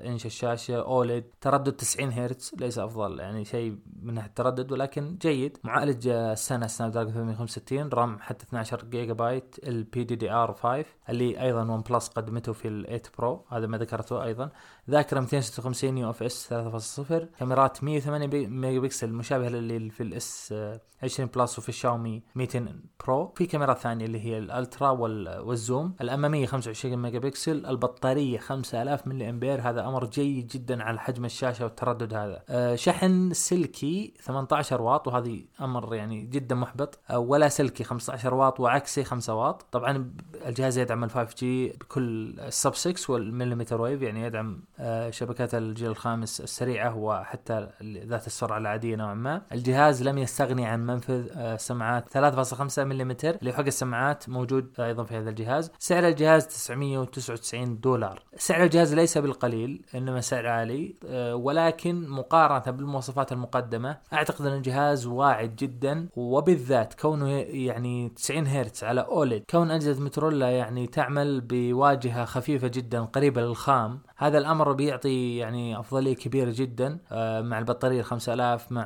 إنش 0.06 0.26
الشاشة. 0.26 0.53
شاشه 0.56 0.82
OLED. 0.82 1.24
تردد 1.40 1.72
90 1.72 2.12
هرتز 2.12 2.52
ليس 2.60 2.78
أفضل 2.78 3.20
يعني 3.20 3.44
شيء 3.44 3.78
من 4.02 4.14
ناحية 4.14 4.28
التردد 4.28 4.72
ولكن 4.72 5.16
جيد. 5.20 5.58
معالج 5.64 6.08
السنة 6.08 6.66
Snapdragon 6.66 7.12
865 7.12 7.88
RAM 7.88 8.18
حتى 8.20 8.44
12 8.46 8.84
جيجا 8.84 9.12
بايت 9.12 9.56
البي 9.64 10.04
دي 10.04 10.16
دي 10.16 10.30
ار 10.30 10.54
5 10.54 10.84
اللي 11.08 11.42
أيضا 11.42 11.62
ون 11.62 11.80
بلس 11.80 12.08
قدمته 12.08 12.52
في 12.52 12.68
ال 12.68 12.84
8 12.84 13.02
Pro 13.18 13.44
هذا 13.50 13.66
ما 13.66 13.78
ذكرته 13.78 14.24
أيضا. 14.24 14.50
ذاكرة 14.90 15.20
256 15.20 15.98
UFS 15.98 16.54
3.0 16.54 17.38
كاميرات 17.38 17.84
108 17.84 18.46
ميجا 18.46 18.80
بكسل 18.80 19.12
مشابهة 19.12 19.48
للي 19.48 19.90
في 19.90 20.02
ال 20.02 20.54
S20 21.02 21.28
Plus 21.36 21.58
وفي 21.58 21.68
الشاومي 21.68 22.22
200 22.34 22.68
Pro. 23.06 23.32
في 23.36 23.46
كاميرات 23.46 23.78
ثانية 23.78 24.06
اللي 24.06 24.20
هي 24.24 24.38
ال 24.38 24.47
ultra 24.47 24.90
وال 24.90 25.20
zoom. 25.20 25.94
الأمامية 26.00 26.46
25 26.46 26.96
ميجا 26.96 27.18
بكسل 27.18 27.66
البطارية 27.66 28.38
5000 28.38 29.06
ملي 29.06 29.30
أمبير. 29.30 29.60
هذا 29.60 29.88
أمر 29.88 30.04
جيد 30.04 30.46
جدا 30.46 30.82
على 30.82 30.98
حجم 30.98 31.24
الشاشة 31.24 31.64
والتردد 31.64 32.14
هذا. 32.14 32.42
أه 32.48 32.74
شحن 32.74 33.32
سلكي 33.32 34.14
18 34.20 34.82
واط 34.82 35.08
وهذه 35.08 35.44
أمر 35.60 35.94
يعني 35.94 36.22
جدا 36.22 36.54
محبط. 36.54 36.98
أه 37.10 37.18
ولا 37.18 37.48
سلكي 37.48 37.84
15 37.84 38.34
واط 38.34 38.60
وعكسي 38.60 39.04
5 39.04 39.34
واط. 39.34 39.62
طبعا 39.72 40.14
الجهاز 40.46 40.78
يدعم 40.78 41.04
ال 41.04 41.10
5G 41.10 41.68
بكل 41.68 42.40
ال 42.40 42.49
sub 42.49 42.74
6 42.74 43.12
وال 43.12 43.24
millimeter 43.24 43.80
wave 43.80 44.02
يعني 44.02 44.22
يدعم 44.22 44.62
شبكات 45.10 45.54
الجيل 45.54 45.88
الخامس 45.88 46.40
السريعة 46.40 46.96
وحتى 46.96 47.68
ذات 47.82 48.26
السرعة 48.26 48.58
العادية 48.58 48.96
نوعا 48.96 49.14
ما. 49.14 49.42
الجهاز 49.52 50.02
لم 50.02 50.18
يستغني 50.18 50.66
عن 50.66 50.86
منفذ 50.86 51.28
آه، 51.36 51.56
سماعات 51.56 52.08
3.5 52.08 52.84
ملم 52.84 53.16
اللي 53.24 53.52
حق 53.52 53.66
السماعات 53.66 54.28
موجود 54.28 54.80
أيضا 54.80 55.04
في 55.04 55.16
هذا 55.16 55.30
الجهاز. 55.30 55.70
سعر 55.78 56.08
الجهاز 56.08 56.46
999 56.46 57.80
دولار. 57.80 58.22
سعر 58.36 58.62
الجهاز 58.62 58.94
ليس 58.94 59.18
بالقليل 59.18 59.82
إنما 59.94 60.20
سعر 60.20 60.46
عالي 60.46 60.94
آه، 61.06 61.34
ولكن 61.34 62.08
مقارنة 62.08 62.76
بالمواصفات 62.76 63.32
المقدمة 63.32 63.96
أعتقد 64.12 64.46
أن 64.46 64.52
الجهاز 64.52 65.06
واعد 65.06 65.56
جدا. 65.56 66.08
وبالذات 66.16 66.94
كونه 66.94 67.30
يعني 67.38 68.08
90 68.08 68.46
هرتز 68.46 68.84
على 68.84 69.00
OLED. 69.00 69.44
كون 69.50 69.70
أجهزة 69.70 70.02
موتورولا 70.02 70.50
يعني 70.50 70.86
تعمل 70.86 71.40
بواجهة 71.40 72.24
خفيفة 72.24 72.68
جدا 72.68 73.00
قريبة 73.00 73.42
للخام 73.42 74.00
هذا 74.16 74.38
الأمر 74.38 74.72
بيعطي 74.72 75.36
يعني 75.36 75.80
أفضلية 75.80 76.14
كبيرة 76.14 76.52
جدا 76.56 76.98
آه، 77.12 77.40
مع 77.40 77.58
البطارية 77.58 78.02
5000 78.02 78.72
مع 78.72 78.84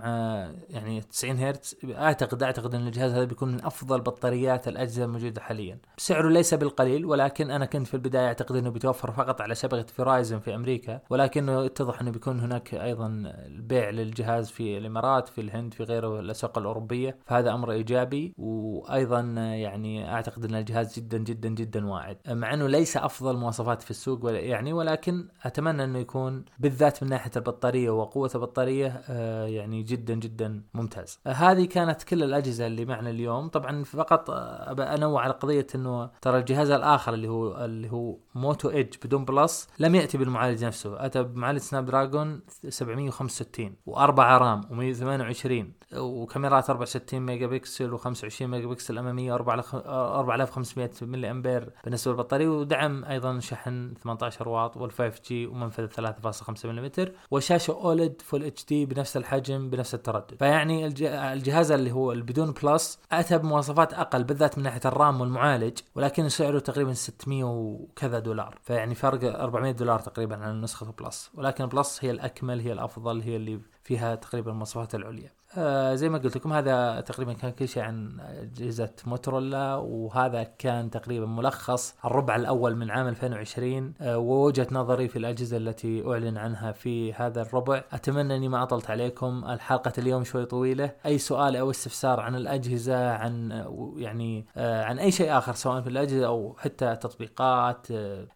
يعني 0.70 1.00
90 1.00 1.38
هرتز. 1.38 1.76
أعتقد 1.84 2.42
أعتقد 2.42 2.74
إن 2.74 2.86
الجهاز 2.86 3.12
هذا 3.12 3.24
بيكون 3.24 3.52
من 3.52 3.64
أفضل 3.64 4.00
بطاريات 4.00 4.68
الأجهزة 4.68 5.04
الموجودة 5.04 5.40
حاليا. 5.40 5.78
سعره 5.96 6.28
ليس 6.28 6.54
بالقليل 6.54 7.06
ولكن 7.06 7.50
أنا 7.50 7.64
كنت 7.64 7.86
في 7.86 7.94
البداية 7.94 8.26
أعتقد 8.26 8.56
إنه 8.56 8.70
بيتوفر 8.70 9.10
فقط 9.10 9.40
على 9.40 9.54
شبكة 9.54 9.86
فرايزن 9.86 10.38
في 10.38 10.54
أمريكا 10.54 11.00
ولكنه 11.10 11.64
اتضح 11.64 12.00
إنه 12.00 12.10
بيكون 12.10 12.40
هناك 12.40 12.74
أيضا 12.74 13.06
البيع 13.46 13.90
للجهاز 13.90 14.50
في 14.50 14.78
الإمارات 14.78 15.28
في 15.28 15.40
الهند 15.40 15.74
في 15.74 15.82
غيره 15.84 16.20
الأسواق 16.20 16.58
الأوروبية. 16.58 17.18
فهذا 17.26 17.52
أمر 17.52 17.72
إيجابي 17.72 18.34
وأيضا 18.38 19.20
يعني 19.36 20.12
أعتقد 20.12 20.44
إن 20.44 20.54
الجهاز 20.54 20.98
جدا 20.98 21.18
جدا 21.18 21.48
جدا 21.48 21.86
واعد. 21.86 22.16
مع 22.28 22.54
إنه 22.54 22.66
ليس 22.66 22.96
أفضل 22.96 23.36
مواصفات 23.36 23.82
في 23.82 23.90
السوق 23.90 24.20
يعني 24.24 24.72
ولكن 24.72 25.17
أتمنى 25.42 25.84
إنه 25.84 25.98
يكون 25.98 26.44
بالذات 26.58 27.02
من 27.02 27.08
ناحية 27.08 27.30
البطارية 27.36 27.90
وقوة 27.90 28.30
البطارية 28.34 29.02
آه، 29.08 29.46
يعني 29.46 29.82
جدا 29.82 30.14
جدا 30.14 30.62
ممتاز. 30.74 31.18
آه، 31.26 31.32
هذه 31.32 31.64
كانت 31.64 32.02
كل 32.02 32.22
الأجهزة 32.22 32.66
اللي 32.66 32.84
معنا 32.84 33.10
اليوم، 33.10 33.48
طبعا 33.48 33.84
فقط 33.84 34.30
آه، 34.30 34.94
أنوه 34.94 35.22
على 35.22 35.32
قضية 35.32 35.66
إنه 35.74 36.10
ترى 36.22 36.38
الجهاز 36.38 36.70
الآخر 36.70 37.14
اللي 37.14 37.28
هو 37.28 37.64
اللي 37.64 37.92
هو 37.92 38.16
Moto 38.34 38.70
Edge 38.70 38.94
بدون 39.04 39.24
Plus 39.24 39.68
لم 39.78 39.94
يأتي 39.94 40.18
بالمعالج 40.18 40.64
نفسه، 40.64 41.06
أتى 41.06 41.22
بمعالج 41.22 41.58
Snapdragon 41.58 42.40
765 42.68 43.76
و4 43.90 44.18
RAM 44.18 44.62
و128 44.62 45.77
وكاميرات 45.96 46.70
64 46.70 47.20
ميجا 47.20 47.46
بكسل 47.46 47.98
و25 47.98 48.42
ميجا 48.42 48.66
بكسل 48.66 48.98
اماميه 48.98 49.36
و4500 49.36 51.02
ملي 51.02 51.30
امبير 51.30 51.70
بالنسبة 51.84 52.12
للبطارية. 52.12 52.48
ودعم 52.48 53.04
أيضا 53.04 53.40
شحن 53.40 53.94
18 54.02 54.48
واط 54.48 54.78
وال 54.78 55.22
5G 55.28 55.46
ومنفذ 55.46 55.86
3.5 55.86 56.66
ملم 56.66 56.90
وشاشة 57.30 57.72
OLED 57.72 58.22
Full 58.24 58.44
HD 58.44 58.86
بنفس 58.86 59.16
الحجم 59.16 59.70
بنفس 59.70 59.94
التردد. 59.94 60.34
فيعني 60.38 60.86
الجهاز 61.32 61.72
اللي 61.72 61.92
هو 61.92 62.12
البدون 62.12 62.54
Plus 62.62 62.98
أتى 63.12 63.38
بمواصفات 63.38 63.94
أقل 63.94 64.24
بالذات 64.24 64.58
من 64.58 64.64
ناحية 64.64 64.80
ال 64.84 64.93
RAM 64.93 65.20
والمعالج 65.20 65.78
ولكن 65.94 66.28
سعره 66.28 66.58
تقريبا 66.58 66.92
600 66.92 67.44
وكذا 67.44 68.18
دولار. 68.18 68.58
فيعني 68.62 68.94
فرق 68.94 69.40
400 69.40 69.72
دولار 69.72 70.00
تقريبا 70.00 70.36
عن 70.36 70.60
نسخة 70.60 70.92
Plus. 70.98 71.30
ولكن 71.34 71.66
Plus 71.66 72.04
هي 72.04 72.10
الأكمل 72.10 72.60
هي 72.60 72.72
الأفضل 72.72 73.20
هي 73.20 73.36
اللي 73.36 73.60
فيها 73.84 74.14
تقريبا 74.14 74.50
المواصفات 74.50 74.94
العليا. 74.94 75.37
آه 75.58 75.94
زي 75.94 76.08
ما 76.08 76.18
قلت 76.18 76.36
لكم 76.36 76.52
هذا 76.52 77.00
تقريبا 77.00 77.32
كان 77.32 77.50
كل 77.50 77.68
شيء 77.68 77.82
عن 77.82 78.20
أجهزة 78.20 78.90
موتورولا 79.06 79.74
وهذا 79.74 80.42
كان 80.42 80.90
تقريبا 80.90 81.26
ملخص 81.26 81.94
الربع 82.04 82.36
الأول 82.36 82.76
من 82.76 82.90
عام 82.90 83.08
2020 83.08 83.94
آه 84.00 84.18
ووجهة 84.18 84.66
نظري 84.72 85.08
في 85.08 85.18
الأجهزة 85.18 85.56
التي 85.56 86.06
أعلن 86.06 86.36
عنها 86.38 86.72
في 86.72 87.12
هذا 87.12 87.42
الربع. 87.42 87.84
أتمنى 87.92 88.36
أني 88.36 88.48
ما 88.48 88.62
أطلت 88.62 88.90
عليكم. 88.90 89.44
الحلقة 89.44 89.92
اليوم 89.98 90.24
شوي 90.24 90.44
طويلة. 90.44 90.90
أي 91.06 91.18
سؤال 91.18 91.56
أو 91.56 91.70
استفسار 91.70 92.20
عن 92.20 92.34
الأجهزة 92.34 93.10
عن 93.10 93.64
يعني 93.96 94.46
آه 94.56 94.84
عن 94.84 94.98
أي 94.98 95.10
شيء 95.10 95.38
آخر 95.38 95.52
سواء 95.52 95.80
في 95.80 95.88
الأجهزة 95.88 96.26
أو 96.26 96.56
حتى 96.58 96.96
تطبيقات 96.96 97.86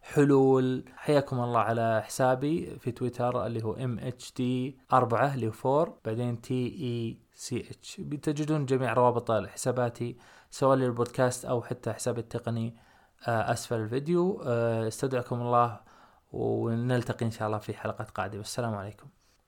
حلول 0.01 0.83
حياكم 0.95 1.39
الله 1.39 1.59
على 1.59 2.01
حسابي 2.05 2.77
في 2.79 2.91
تويتر 2.91 3.45
اللي 3.45 3.63
هو 3.63 3.73
M 3.73 3.99
H 3.99 4.33
D 4.37 4.77
4 4.93 5.33
اللي 5.33 5.47
هو 5.47 5.81
4 5.81 5.97
بعدين 6.05 6.41
تي 6.41 6.53
اي 6.81 7.12
سي 7.33 7.69
اتش 7.71 8.01
بتجدون 8.01 8.65
جميع 8.65 8.93
روابط 8.93 9.31
حساباتي 9.31 10.17
سواء 10.51 10.77
للبودكاست 10.77 11.45
أو 11.45 11.61
حتى 11.61 11.93
حسابي 11.93 12.21
التقني 12.21 12.75
آه، 13.27 13.51
أسفل 13.51 13.75
الفيديو. 13.75 14.41
آه، 14.45 14.87
استودعكم 14.87 15.41
الله 15.41 15.79
ونلتقي 16.31 17.25
إن 17.25 17.31
شاء 17.31 17.47
الله 17.47 17.57
في 17.57 17.73
حلقات 17.73 18.11
قادمة. 18.11 18.41
السلام 18.41 18.75
عليكم. 18.75 19.07